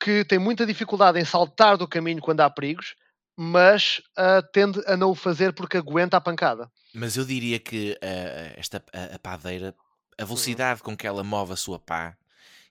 que 0.00 0.24
tem 0.24 0.38
muita 0.38 0.64
dificuldade 0.64 1.20
em 1.20 1.24
saltar 1.24 1.76
do 1.76 1.86
caminho 1.86 2.20
quando 2.20 2.40
há 2.40 2.48
perigos, 2.48 2.94
mas 3.36 4.00
uh, 4.18 4.42
tende 4.52 4.82
a 4.86 4.96
não 4.96 5.10
o 5.10 5.14
fazer 5.14 5.52
porque 5.52 5.76
aguenta 5.76 6.16
a 6.16 6.20
pancada. 6.20 6.70
Mas 6.94 7.16
eu 7.16 7.26
diria 7.26 7.58
que 7.58 7.92
uh, 7.92 8.58
esta 8.58 8.82
a, 8.92 9.16
a 9.16 9.18
padeira, 9.18 9.74
a 10.18 10.22
uhum. 10.22 10.28
velocidade 10.28 10.82
com 10.82 10.96
que 10.96 11.06
ela 11.06 11.24
move 11.24 11.52
a 11.52 11.56
sua 11.56 11.78
pá 11.78 12.16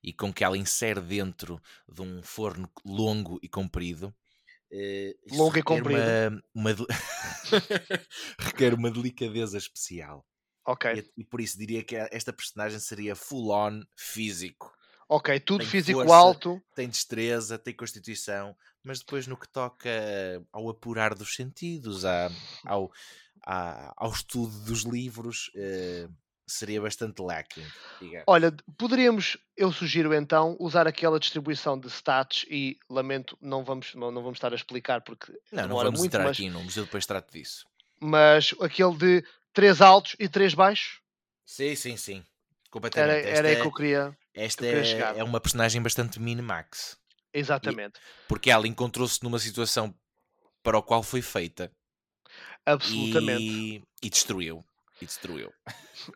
e 0.03 0.13
com 0.13 0.33
que 0.33 0.43
ela 0.43 0.57
insere 0.57 1.01
dentro 1.01 1.61
de 1.91 2.01
um 2.01 2.21
forno 2.21 2.69
longo 2.85 3.39
e 3.41 3.49
comprido 3.49 4.13
Uh, 4.71 5.37
Longa 5.37 5.59
e 5.59 5.63
comprida. 5.63 6.43
Uma, 6.53 6.71
uma 6.71 6.75
requer 8.39 8.73
uma 8.73 8.91
delicadeza 8.91 9.57
especial. 9.57 10.25
Ok. 10.65 10.91
E, 10.91 11.21
e, 11.21 11.23
por 11.23 11.39
isso 11.39 11.57
diria 11.57 11.83
que 11.83 11.95
esta 11.95 12.33
personagem 12.33 12.79
seria 12.79 13.15
full 13.15 13.51
on 13.51 13.83
físico. 13.95 14.73
Ok, 15.07 15.39
tudo 15.39 15.59
tem 15.59 15.67
físico 15.67 15.99
força, 15.99 16.15
alto. 16.15 16.61
Tem 16.75 16.89
destreza, 16.89 17.59
tem 17.59 17.75
constituição, 17.75 18.57
mas 18.83 18.99
depois 18.99 19.27
no 19.27 19.37
que 19.37 19.47
toca 19.47 19.89
ao 20.51 20.67
apurar 20.67 21.13
dos 21.13 21.35
sentidos, 21.35 22.03
à, 22.03 22.31
ao, 22.65 22.91
à, 23.45 23.93
ao 23.95 24.11
estudo 24.11 24.59
dos 24.61 24.81
livros, 24.81 25.51
uh, 25.55 26.11
seria 26.47 26.81
bastante 26.81 27.21
lacking. 27.21 27.65
Olha, 28.27 28.55
poderíamos, 28.77 29.37
eu 29.57 29.71
sugiro 29.71 30.13
então, 30.13 30.55
usar 30.59 30.87
aquela 30.87 31.19
distribuição 31.19 31.79
de 31.79 31.87
stats 31.87 32.45
e 32.49 32.77
lamento, 32.89 33.37
não 33.41 33.63
vamos, 33.63 33.95
não, 33.95 34.11
não 34.11 34.21
vamos 34.21 34.37
estar 34.37 34.51
a 34.51 34.55
explicar 34.55 35.01
porque 35.01 35.31
não, 35.51 35.67
não 35.67 35.75
vamos 35.77 35.99
muito, 35.99 36.11
entrar 36.11 36.23
mas, 36.23 36.37
aqui 36.37 36.45
em 36.45 36.49
números, 36.49 36.77
eu 36.77 36.85
depois 36.85 37.05
trato 37.05 37.31
disso. 37.31 37.65
Mas 37.99 38.53
aquele 38.59 38.95
de 38.95 39.23
3 39.53 39.81
altos 39.81 40.15
e 40.19 40.27
3 40.27 40.53
baixos? 40.53 41.01
Sim, 41.45 41.75
sim, 41.75 41.97
sim. 41.97 42.23
Completamente. 42.69 43.27
Era, 43.27 43.37
era 43.37 43.51
é, 43.51 43.55
que 43.55 43.67
eu 43.67 43.71
queria. 43.71 44.17
Esta 44.33 44.65
é, 44.65 45.17
é, 45.17 45.23
uma 45.23 45.39
personagem 45.39 45.81
bastante 45.81 46.19
min-max. 46.19 46.97
Exatamente. 47.33 47.97
E, 47.97 48.27
porque 48.27 48.51
ela 48.51 48.67
encontrou-se 48.67 49.23
numa 49.23 49.39
situação 49.39 49.95
para 50.61 50.77
a 50.77 50.81
qual 50.81 51.01
foi 51.01 51.21
feita. 51.21 51.71
Absolutamente. 52.65 53.43
E, 53.43 53.83
e 54.01 54.09
destruiu 54.09 54.65
e 55.01 55.05
destruiu. 55.05 55.53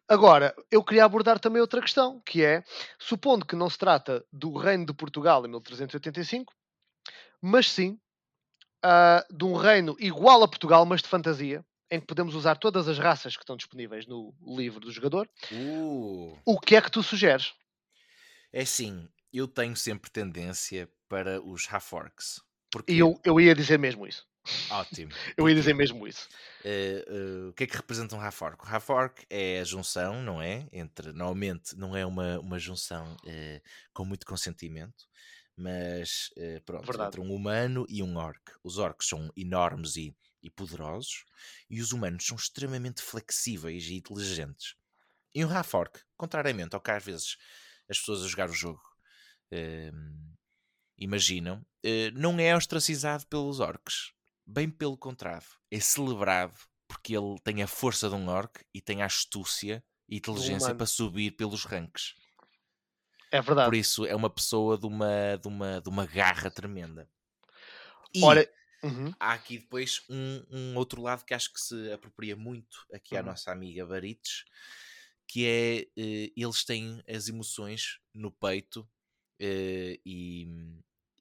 Agora, 0.07 0.55
eu 0.71 0.83
queria 0.83 1.05
abordar 1.05 1.39
também 1.39 1.61
outra 1.61 1.81
questão, 1.81 2.21
que 2.25 2.43
é, 2.43 2.63
supondo 2.97 3.45
que 3.45 3.55
não 3.55 3.69
se 3.69 3.77
trata 3.77 4.25
do 4.31 4.55
reino 4.57 4.85
de 4.85 4.93
Portugal 4.93 5.45
em 5.45 5.49
1385, 5.49 6.53
mas 7.41 7.69
sim 7.69 7.99
uh, 8.83 9.35
de 9.35 9.45
um 9.45 9.53
reino 9.53 9.95
igual 9.99 10.43
a 10.43 10.47
Portugal, 10.47 10.85
mas 10.85 11.01
de 11.01 11.07
fantasia, 11.07 11.65
em 11.91 11.99
que 11.99 12.05
podemos 12.05 12.35
usar 12.35 12.55
todas 12.55 12.87
as 12.87 12.99
raças 12.99 13.35
que 13.35 13.43
estão 13.43 13.57
disponíveis 13.57 14.05
no 14.05 14.33
livro 14.41 14.79
do 14.79 14.91
jogador. 14.91 15.29
Uh. 15.51 16.37
O 16.45 16.59
que 16.59 16.75
é 16.75 16.81
que 16.81 16.91
tu 16.91 17.01
sugeres? 17.01 17.53
É 18.53 18.63
sim, 18.63 19.07
eu 19.33 19.47
tenho 19.47 19.75
sempre 19.75 20.09
tendência 20.09 20.89
para 21.07 21.41
os 21.41 21.67
Half-Orcs. 21.71 22.41
Porque... 22.71 22.93
E 22.93 22.99
eu, 22.99 23.19
eu 23.23 23.39
ia 23.39 23.55
dizer 23.55 23.79
mesmo 23.79 24.05
isso. 24.05 24.27
Ótimo. 24.69 25.11
Eu 25.37 25.47
ia 25.49 25.55
dizer 25.55 25.73
mesmo 25.73 26.07
isso. 26.07 26.27
Uh, 26.63 27.45
uh, 27.45 27.49
o 27.49 27.53
que 27.53 27.63
é 27.63 27.67
que 27.67 27.75
representa 27.77 28.15
um 28.15 28.21
Half-Orc? 28.21 28.63
O 28.63 28.67
Half-Orc 28.67 29.25
é 29.29 29.59
a 29.59 29.63
junção, 29.63 30.21
não 30.21 30.41
é? 30.41 30.67
Entre, 30.71 31.11
normalmente 31.11 31.75
não 31.75 31.95
é 31.95 32.05
uma, 32.05 32.39
uma 32.39 32.59
junção 32.59 33.15
uh, 33.15 33.61
com 33.93 34.05
muito 34.05 34.25
consentimento, 34.25 35.07
Mas 35.55 36.29
uh, 36.37 36.61
pronto, 36.65 36.85
Verdade. 36.85 37.09
entre 37.09 37.21
um 37.21 37.33
humano 37.33 37.85
e 37.89 38.01
um 38.01 38.15
orc. 38.17 38.41
Os 38.63 38.77
orcs 38.77 39.07
são 39.09 39.29
enormes 39.35 39.97
e, 39.97 40.15
e 40.41 40.49
poderosos, 40.49 41.25
e 41.69 41.81
os 41.81 41.91
humanos 41.91 42.25
são 42.25 42.37
extremamente 42.37 43.01
flexíveis 43.01 43.85
e 43.85 43.95
inteligentes. 43.95 44.75
E 45.35 45.43
um 45.43 45.49
half-orc, 45.49 45.99
contrariamente 46.15 46.75
ao 46.75 46.81
que 46.81 46.91
às 46.91 47.03
vezes 47.03 47.37
as 47.89 47.99
pessoas 47.99 48.23
a 48.23 48.27
jogar 48.27 48.49
o 48.49 48.53
jogo 48.53 48.81
uh, 49.53 50.35
imaginam, 50.97 51.65
não 52.13 52.39
é 52.39 52.55
ostracizado 52.55 53.25
pelos 53.27 53.59
orcs. 53.59 54.11
Bem 54.51 54.67
pelo 54.67 54.97
contrário, 54.97 55.45
é 55.69 55.79
celebrado 55.79 56.57
porque 56.87 57.15
ele 57.15 57.37
tem 57.43 57.61
a 57.61 57.67
força 57.67 58.09
de 58.09 58.15
um 58.15 58.27
orc 58.27 58.65
e 58.73 58.81
tem 58.81 59.03
a 59.03 59.05
astúcia 59.05 59.83
e 60.07 60.17
inteligência 60.17 60.73
para 60.73 60.87
subir 60.87 61.31
pelos 61.31 61.65
ranks. 61.65 62.15
É 63.31 63.39
verdade. 63.43 63.69
Por 63.69 63.75
isso 63.75 64.07
é 64.07 64.15
uma 64.15 64.29
pessoa 64.29 64.75
de 64.75 64.87
uma, 64.87 65.37
de 65.39 65.47
uma, 65.47 65.79
de 65.79 65.87
uma 65.87 66.03
garra 66.07 66.49
tremenda. 66.49 67.07
E 68.11 68.23
Olha, 68.23 68.51
uhum. 68.81 69.13
há 69.19 69.33
aqui 69.33 69.59
depois 69.59 70.01
um, 70.09 70.43
um, 70.49 70.75
outro 70.77 70.99
lado 70.99 71.23
que 71.23 71.35
acho 71.35 71.53
que 71.53 71.61
se 71.61 71.91
apropria 71.91 72.35
muito 72.35 72.87
aqui 72.91 73.13
uhum. 73.13 73.19
à 73.19 73.23
nossa 73.23 73.51
amiga 73.51 73.85
Barites, 73.85 74.45
que 75.27 75.45
é 75.45 75.85
uh, 75.95 76.33
eles 76.35 76.65
têm 76.65 77.03
as 77.07 77.27
emoções 77.27 77.99
no 78.15 78.31
peito 78.31 78.81
uh, 78.81 80.01
e, 80.03 80.47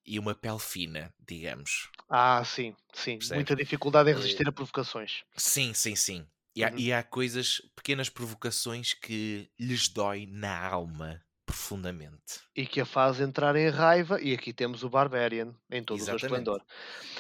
e 0.09 0.19
uma 0.19 0.35
pele 0.35 0.59
fina, 0.59 1.13
digamos. 1.27 1.91
Ah, 2.09 2.43
sim, 2.45 2.75
sim. 2.95 3.19
Percebe? 3.19 3.35
Muita 3.37 3.55
dificuldade 3.55 4.11
em 4.11 4.15
resistir 4.15 4.49
a 4.49 4.53
provocações. 4.53 5.23
Sim, 5.37 5.75
sim, 5.75 5.95
sim. 5.95 6.27
E 6.57 6.65
há, 6.65 6.71
uhum. 6.71 6.79
e 6.79 6.93
há 6.93 7.03
coisas, 7.03 7.61
pequenas 7.77 8.09
provocações 8.09 8.95
que 8.95 9.49
lhes 9.61 9.89
dói 9.89 10.27
na 10.27 10.67
alma 10.67 11.23
profundamente. 11.45 12.41
E 12.55 12.67
que 12.67 12.81
a 12.81 12.85
faz 12.85 13.21
entrar 13.21 13.57
em 13.57 13.71
raiva, 13.71 14.21
e 14.21 14.35
aqui 14.35 14.53
temos 14.53 14.83
o 14.83 14.91
Barbarian 14.91 15.55
em 15.71 15.83
todo 15.83 15.99
Exatamente. 15.99 16.17
o 16.17 16.19
seu 16.19 16.27
esplendor. 16.29 16.63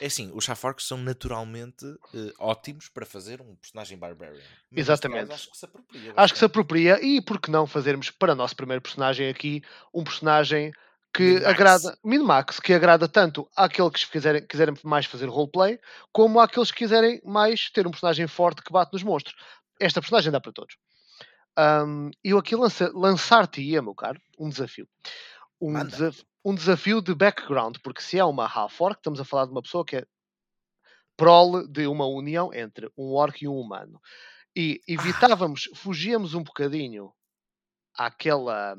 É 0.01 0.07
assim, 0.07 0.31
os 0.35 0.45
Shaforks 0.45 0.87
são 0.87 0.99
naturalmente 0.99 1.85
uh, 1.87 2.35
ótimos 2.39 2.89
para 2.89 3.07
fazer 3.07 3.41
um 3.41 3.55
personagem 3.57 3.97
Barbarian. 3.97 4.43
Mas 4.71 4.81
Exatamente. 4.81 5.33
Acho 5.33 5.51
que 5.51 5.57
se 5.57 5.65
apropria. 5.65 6.13
Acho 6.17 6.33
que 6.33 6.39
se 6.39 6.45
apropria, 6.45 7.05
e 7.05 7.23
por 7.23 7.41
que 7.41 7.51
não 7.51 7.67
fazermos 7.67 8.11
para 8.11 8.33
o 8.33 8.37
nosso 8.37 8.55
primeiro 8.55 8.83
personagem 8.83 9.29
aqui 9.29 9.63
um 9.95 10.05
personagem 10.05 10.73
que 11.13 11.45
agrada, 11.45 11.99
Minimax, 12.05 12.61
que 12.61 12.73
agrada 12.73 13.09
tanto 13.09 13.49
àqueles 13.57 14.05
que 14.05 14.13
quiserem, 14.13 14.47
quiserem 14.47 14.75
mais 14.85 15.07
fazer 15.07 15.27
roleplay, 15.27 15.79
como 16.13 16.41
àqueles 16.41 16.71
que 16.71 16.79
quiserem 16.79 17.21
mais 17.25 17.71
ter 17.71 17.87
um 17.87 17.91
personagem 17.91 18.27
forte 18.27 18.63
que 18.63 18.73
bate 18.73 18.93
nos 18.93 19.03
monstros. 19.03 19.35
Esta 19.81 20.01
personagem 20.01 20.31
dá 20.31 20.41
para 20.41 20.53
todos. 20.53 20.77
Um, 21.59 22.11
eu 22.23 22.39
aqui 22.39 22.55
lança, 22.55 22.91
lançar-te-ia, 22.95 23.83
meu 23.83 23.95
caro, 23.95 24.21
um 24.39 24.49
desafio. 24.49 24.89
Um, 25.61 25.85
desaf 25.85 26.25
um, 26.45 26.55
desafio 26.55 27.03
de 27.03 27.15
background, 27.15 27.79
porque 27.83 28.01
se 28.01 28.19
é 28.19 28.25
uma 28.25 28.47
half-orc, 28.47 28.99
estamos 28.99 29.19
a 29.19 29.25
falar 29.25 29.47
de 29.47 29.51
uma 29.51 29.63
pessoa 29.63 29.85
que 29.85 29.97
é 29.97 30.07
prole 31.17 31.67
de 31.67 31.89
uma 31.89 32.07
união 32.07 32.55
entre 32.55 32.89
um 32.97 33.13
orc 33.13 33.43
e 33.43 33.49
um 33.49 33.59
humano. 33.59 34.01
E 34.55 34.81
evitávamos, 34.87 35.69
fugíamos 35.75 36.35
um 36.35 36.45
bocadinho 36.45 37.13
àquela, 37.99 38.77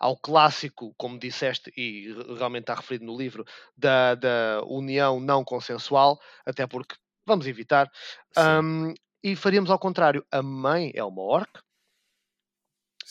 ao 0.00 0.16
clássico, 0.16 0.94
como 0.96 1.18
disseste, 1.18 1.70
e 1.76 2.10
realmente 2.38 2.62
está 2.62 2.74
referido 2.74 3.04
no 3.04 3.16
livro, 3.16 3.44
da, 3.76 4.14
da 4.14 4.62
união 4.64 5.20
não 5.20 5.44
consensual, 5.44 6.18
até 6.46 6.66
porque 6.66 6.96
vamos 7.26 7.46
evitar. 7.46 7.92
Um, 8.36 8.94
e 9.22 9.36
faríamos 9.36 9.70
ao 9.70 9.78
contrário. 9.78 10.26
A 10.30 10.42
mãe 10.42 10.90
é 10.94 11.04
uma 11.04 11.22
orc, 11.22 11.50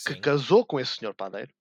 que 0.07 0.15
casou 0.15 0.65
com 0.65 0.79
esse 0.79 0.95
senhor 0.95 1.13
padeiro. 1.13 1.53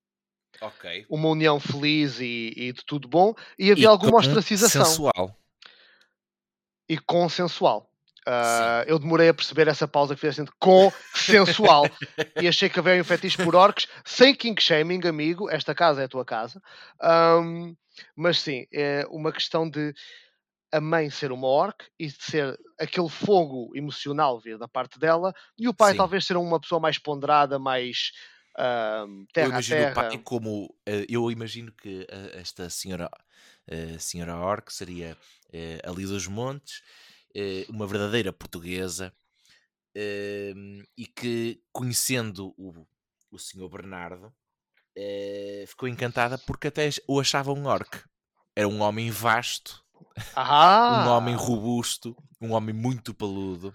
Uma 1.09 1.29
união 1.29 1.61
feliz 1.61 2.21
e, 2.21 2.53
e 2.57 2.73
de 2.73 2.85
tudo 2.85 3.07
bom. 3.07 3.35
E 3.59 3.71
havia 3.71 3.85
e 3.85 3.87
alguma 3.87 4.19
ostracização. 4.19 4.85
Sensual. 4.85 5.37
E 6.89 6.99
consensual. 6.99 7.90
Uh, 8.27 8.85
eu 8.87 8.99
demorei 8.99 9.29
a 9.29 9.35
perceber 9.35 9.67
essa 9.67 9.89
pausa 9.89 10.15
que 10.15 10.27
assim, 10.27 10.45
consensual. 10.59 11.85
e 12.41 12.47
achei 12.47 12.69
que 12.69 12.79
havia 12.79 13.01
um 13.01 13.05
fetiche 13.05 13.43
por 13.43 13.57
orcs, 13.57 13.89
sem 14.05 14.35
king 14.35 14.61
shaming, 14.61 15.07
amigo. 15.07 15.51
Esta 15.51 15.75
casa 15.75 16.03
é 16.03 16.05
a 16.05 16.09
tua 16.09 16.25
casa. 16.25 16.61
Um, 17.03 17.75
mas 18.15 18.41
sim, 18.41 18.67
é 18.73 19.07
uma 19.11 19.33
questão 19.33 19.69
de 19.69 19.95
a 20.73 20.81
mãe 20.81 21.11
ser 21.11 21.33
uma 21.33 21.49
orc 21.49 21.85
e 21.99 22.07
de 22.07 22.23
ser 22.23 22.59
aquele 22.79 23.09
fogo 23.09 23.71
emocional 23.75 24.39
vir 24.41 24.57
da 24.57 24.69
parte 24.69 24.99
dela, 24.99 25.35
e 25.59 25.69
o 25.69 25.75
pai 25.75 25.93
Sim. 25.93 25.99
talvez 25.99 26.25
ser 26.25 26.37
uma 26.37 26.61
pessoa 26.61 26.81
mais 26.81 26.99
ponderada, 26.99 27.59
mais 27.59 28.13
uh, 28.57 29.27
terra 29.33 29.47
eu 29.47 29.51
imagino 29.51 29.81
terra. 29.81 29.91
o 29.91 29.95
pai 29.95 30.19
como 30.19 30.65
uh, 30.67 31.07
eu 31.09 31.31
imagino 31.31 31.73
que 31.73 32.03
uh, 32.03 32.39
esta 32.39 32.71
senhora 32.71 33.11
senhora 34.01 34.35
orc 34.37 34.73
seria 34.73 35.17
ali 35.85 36.05
dos 36.05 36.27
montes, 36.27 36.83
uma 37.69 37.87
verdadeira 37.87 38.33
portuguesa 38.33 39.13
ehm, 39.95 40.83
e 40.97 41.07
que 41.07 41.63
conhecendo 41.73 42.55
o, 42.57 42.87
o 43.31 43.39
senhor 43.39 43.69
Bernardo 43.69 44.33
ficou 45.67 45.89
encantada 45.89 46.37
porque 46.39 46.69
até 46.69 46.89
o 47.07 47.21
achava 47.21 47.53
um 47.53 47.67
orc. 47.67 48.03
Era 48.55 48.69
um 48.69 48.81
homem 48.81 49.11
vasto, 49.11 49.83
ah. 50.35 51.05
um 51.07 51.11
homem 51.11 51.35
robusto, 51.35 52.17
um 52.41 52.53
homem 52.53 52.75
muito 52.75 53.15
peludo, 53.15 53.75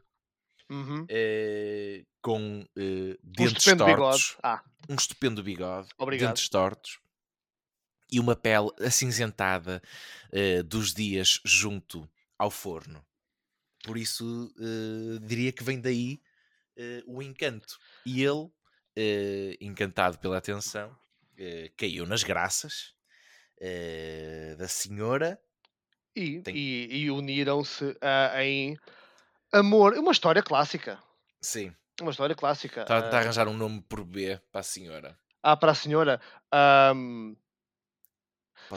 uhum. 0.69 1.05
eh, 1.09 2.03
com 2.21 2.65
eh, 2.77 3.17
dentes 3.23 3.67
um 3.67 3.77
tortos, 3.77 4.37
ah. 4.43 4.63
um 4.89 4.95
estupendo 4.95 5.43
bigode, 5.43 5.89
Obrigado. 5.97 6.29
dentes 6.29 6.49
tortos 6.49 6.99
e 8.11 8.19
uma 8.19 8.35
pele 8.35 8.69
acinzentada 8.81 9.81
eh, 10.31 10.61
dos 10.63 10.93
dias 10.93 11.39
junto 11.43 12.09
ao 12.37 12.51
forno. 12.51 13.03
Por 13.85 13.97
isso 13.97 14.51
diria 15.21 15.51
que 15.51 15.63
vem 15.63 15.79
daí 15.79 16.19
o 17.05 17.21
encanto. 17.21 17.77
E 18.05 18.23
ele, 18.23 18.49
encantado 19.61 20.17
pela 20.17 20.37
atenção, 20.37 20.95
caiu 21.77 22.05
nas 22.05 22.23
graças 22.23 22.95
da 24.57 24.67
senhora 24.67 25.39
e, 26.15 26.41
Tem... 26.41 26.55
e, 26.55 27.03
e 27.03 27.11
uniram-se 27.11 27.83
uh, 27.83 28.39
em 28.39 28.77
amor. 29.51 29.93
Uma 29.95 30.13
história 30.13 30.41
clássica. 30.41 30.97
Sim. 31.41 31.75
Uma 31.99 32.11
história 32.11 32.33
clássica. 32.33 32.83
Está 32.83 32.99
uh... 32.99 33.03
a 33.03 33.19
arranjar 33.19 33.47
um 33.47 33.53
nome 33.53 33.81
por 33.81 34.03
B 34.05 34.39
para 34.51 34.61
a 34.61 34.63
senhora. 34.63 35.19
Ah, 35.43 35.57
para 35.57 35.73
a 35.73 35.75
senhora. 35.75 36.21
Um... 36.95 37.35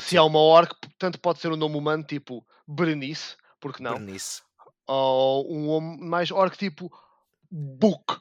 se 0.00 0.10
ser. 0.10 0.16
há 0.18 0.24
uma 0.24 0.40
orc, 0.40 0.74
tanto 0.98 1.20
pode 1.20 1.38
ser 1.38 1.52
um 1.52 1.56
nome 1.56 1.76
humano 1.76 2.02
tipo 2.02 2.44
Berenice, 2.66 3.36
porque 3.60 3.82
não? 3.82 3.94
Berenice. 3.94 4.42
Ou 4.88 5.54
um 5.54 5.66
nome 5.66 5.98
mais 5.98 6.30
orc 6.30 6.56
tipo 6.56 6.90
Book. 7.50 8.16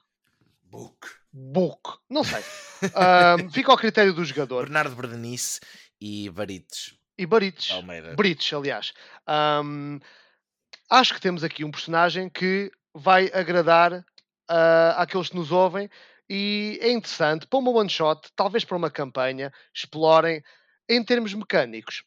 Book. 0.64 1.08
Book. 1.32 2.00
Não 2.10 2.24
sei. 2.24 2.44
um, 3.42 3.50
fica 3.50 3.72
ao 3.72 3.78
critério 3.78 4.14
do 4.14 4.24
jogador. 4.24 4.66
Bernardo 4.66 4.96
Berenice 4.96 5.60
e 6.00 6.30
Barites. 6.30 6.96
E 7.18 7.26
Barites. 7.26 7.72
Brites, 8.16 8.54
aliás. 8.54 8.94
Um, 9.28 10.00
acho 10.90 11.14
que 11.14 11.22
temos 11.22 11.44
aqui 11.44 11.64
um 11.64 11.72
personagem 11.72 12.30
que 12.30 12.72
vai 12.94 13.32
agradar 13.34 13.94
uh, 13.94 14.94
àqueles 14.98 15.30
que 15.30 15.36
nos 15.36 15.52
ouvem 15.52 15.90
e 16.30 16.78
é 16.82 16.92
interessante 16.92 17.48
para 17.48 17.60
uma 17.60 17.72
one 17.72 17.90
shot, 17.90 18.30
talvez 18.36 18.66
para 18.66 18.76
uma 18.76 18.92
campanha, 18.92 19.52
explorem 19.74 20.44
em 20.90 21.04
termos 21.04 21.34
mecânicos. 21.34 22.04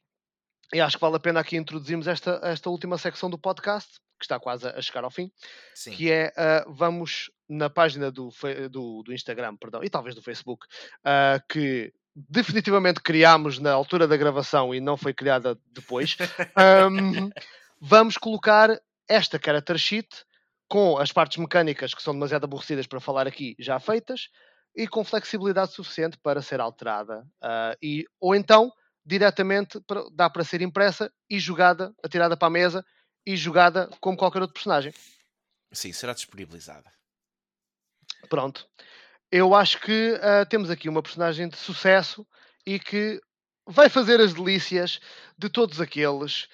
E 0.72 0.80
acho 0.80 0.96
que 0.96 1.00
vale 1.00 1.16
a 1.16 1.20
pena 1.20 1.40
aqui 1.40 1.56
introduzirmos 1.56 2.06
esta, 2.06 2.40
esta 2.42 2.70
última 2.70 2.98
secção 2.98 3.28
do 3.30 3.38
podcast, 3.38 3.98
que 4.20 4.24
está 4.26 4.38
quase 4.38 4.68
a 4.68 4.80
chegar 4.80 5.02
ao 5.02 5.10
fim, 5.10 5.32
Sim. 5.74 5.90
que 5.92 6.12
é 6.12 6.32
uh, 6.36 6.72
vamos 6.72 7.30
na 7.48 7.68
página 7.68 8.12
do, 8.12 8.30
do, 8.70 9.02
do, 9.02 9.12
Instagram, 9.12 9.56
perdão, 9.56 9.82
e 9.82 9.90
talvez 9.90 10.14
do 10.14 10.22
Facebook, 10.22 10.66
uh, 11.00 11.42
que 11.48 11.92
definitivamente 12.14 13.00
criámos 13.00 13.58
na 13.58 13.72
altura 13.72 14.06
da 14.06 14.16
gravação 14.16 14.74
e 14.74 14.80
não 14.80 14.96
foi 14.96 15.14
criada 15.14 15.58
depois, 15.72 16.16
um, 16.90 17.30
vamos 17.80 18.16
colocar 18.16 18.78
esta 19.08 19.40
character 19.42 19.78
sheet 19.78 20.08
com 20.68 20.98
as 20.98 21.10
partes 21.10 21.38
mecânicas 21.38 21.94
que 21.94 22.02
são 22.02 22.14
demasiado 22.14 22.44
aborrecidas 22.44 22.86
para 22.86 23.00
falar 23.00 23.26
aqui 23.26 23.56
já 23.58 23.80
feitas 23.80 24.28
e 24.76 24.86
com 24.86 25.02
flexibilidade 25.02 25.72
suficiente 25.72 26.16
para 26.18 26.42
ser 26.42 26.60
alterada. 26.60 27.26
Uh, 27.42 27.76
e, 27.82 28.04
ou 28.20 28.36
então, 28.36 28.70
diretamente, 29.04 29.80
dá 30.12 30.30
para 30.30 30.44
ser 30.44 30.62
impressa 30.62 31.10
e 31.28 31.40
jogada, 31.40 31.92
atirada 32.04 32.36
para 32.36 32.46
a 32.46 32.50
mesa 32.50 32.84
e 33.32 33.36
jogada 33.36 33.88
como 34.00 34.16
qualquer 34.16 34.42
outro 34.42 34.54
personagem. 34.54 34.92
Sim, 35.72 35.92
será 35.92 36.12
disponibilizada. 36.12 36.90
Pronto 38.28 38.68
eu 39.30 39.54
acho 39.54 39.80
que 39.80 40.14
uh, 40.14 40.44
temos 40.48 40.70
aqui 40.70 40.88
uma 40.88 41.02
personagem 41.02 41.48
de 41.48 41.56
sucesso 41.56 42.26
e 42.66 42.78
que 42.78 43.20
vai 43.66 43.88
fazer 43.88 44.20
as 44.20 44.34
delícias 44.34 44.98
de 45.38 45.48
todos 45.48 45.80
aqueles 45.80 46.48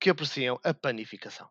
que 0.00 0.08
apreciam 0.08 0.58
a 0.64 0.72
panificação. 0.72 1.48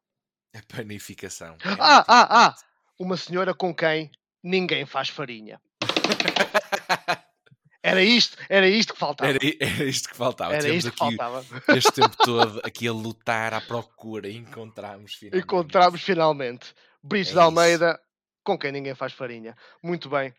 A 0.56 0.62
panificação. 0.68 1.56
É 1.64 1.70
ah, 1.80 2.04
ah, 2.08 2.48
ah! 2.48 2.56
Uma 2.98 3.18
senhora 3.18 3.54
com 3.54 3.74
quem 3.74 4.12
ninguém 4.42 4.86
faz 4.86 5.10
farinha. 5.10 5.62
Era 7.86 8.02
isto, 8.02 8.38
era 8.48 8.68
isto 8.68 8.94
que 8.94 9.00
faltava. 9.00 9.30
Era, 9.30 9.40
era 9.60 9.84
isto 9.84 10.10
que 10.10 10.16
faltava. 10.16 10.56
Era 10.56 10.70
isto 10.70 10.92
que 10.92 11.04
aqui, 11.04 11.18
faltava. 11.18 11.46
Este 11.76 11.92
tempo 12.02 12.16
todo 12.18 12.62
aqui 12.64 12.88
a 12.88 12.94
lutar 12.94 13.54
à 13.54 13.60
procura 13.60 14.30
e 14.30 14.38
encontramos 14.38 15.16
finalmente. 15.16 15.44
Encontramos 15.44 16.02
finalmente. 16.02 16.74
Brice 17.04 17.32
É 17.32 17.34
de 17.34 17.40
Almeida, 17.40 18.00
com 18.42 18.58
quem 18.58 18.72
ninguém 18.72 18.96
faz 18.96 19.12
farinha. 19.12 19.54
Muito 19.84 20.10
bem. 20.10 20.34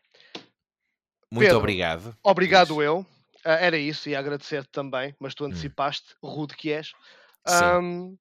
Muito 1.30 1.46
Pedro, 1.46 1.58
obrigado. 1.58 2.16
Obrigado 2.22 2.70
Isso. 2.70 2.82
eu. 2.82 3.06
Ah, 3.44 3.56
era 3.56 3.76
isso, 3.76 4.08
e 4.08 4.16
agradecer-te 4.16 4.70
também, 4.70 5.14
mas 5.20 5.32
Hum. 5.32 5.36
tu 5.36 5.44
antecipaste, 5.44 6.14
rude 6.22 6.56
que 6.56 6.72
és. 6.72 6.92
Ahm, 7.46 8.16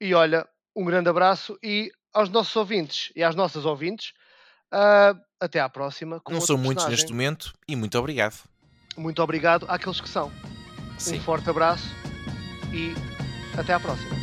e 0.00 0.14
olha, 0.14 0.46
um 0.76 0.84
grande 0.84 1.08
abraço 1.08 1.58
e 1.64 1.90
aos 2.12 2.28
nossos 2.28 2.54
ouvintes 2.54 3.10
e 3.16 3.24
às 3.24 3.34
nossas 3.34 3.64
ouvintes, 3.64 4.12
ah, 4.70 5.14
até 5.40 5.58
à 5.58 5.68
próxima. 5.68 6.22
Não 6.28 6.40
são 6.40 6.56
muitos 6.56 6.86
neste 6.86 7.10
momento 7.10 7.52
e 7.66 7.74
muito 7.74 7.98
obrigado. 7.98 8.47
Muito 8.98 9.22
obrigado 9.22 9.64
àqueles 9.68 10.00
que 10.00 10.08
são. 10.08 10.30
Sim. 10.98 11.18
Um 11.18 11.20
forte 11.20 11.48
abraço 11.48 11.86
e 12.72 12.94
até 13.56 13.72
à 13.72 13.80
próxima. 13.80 14.16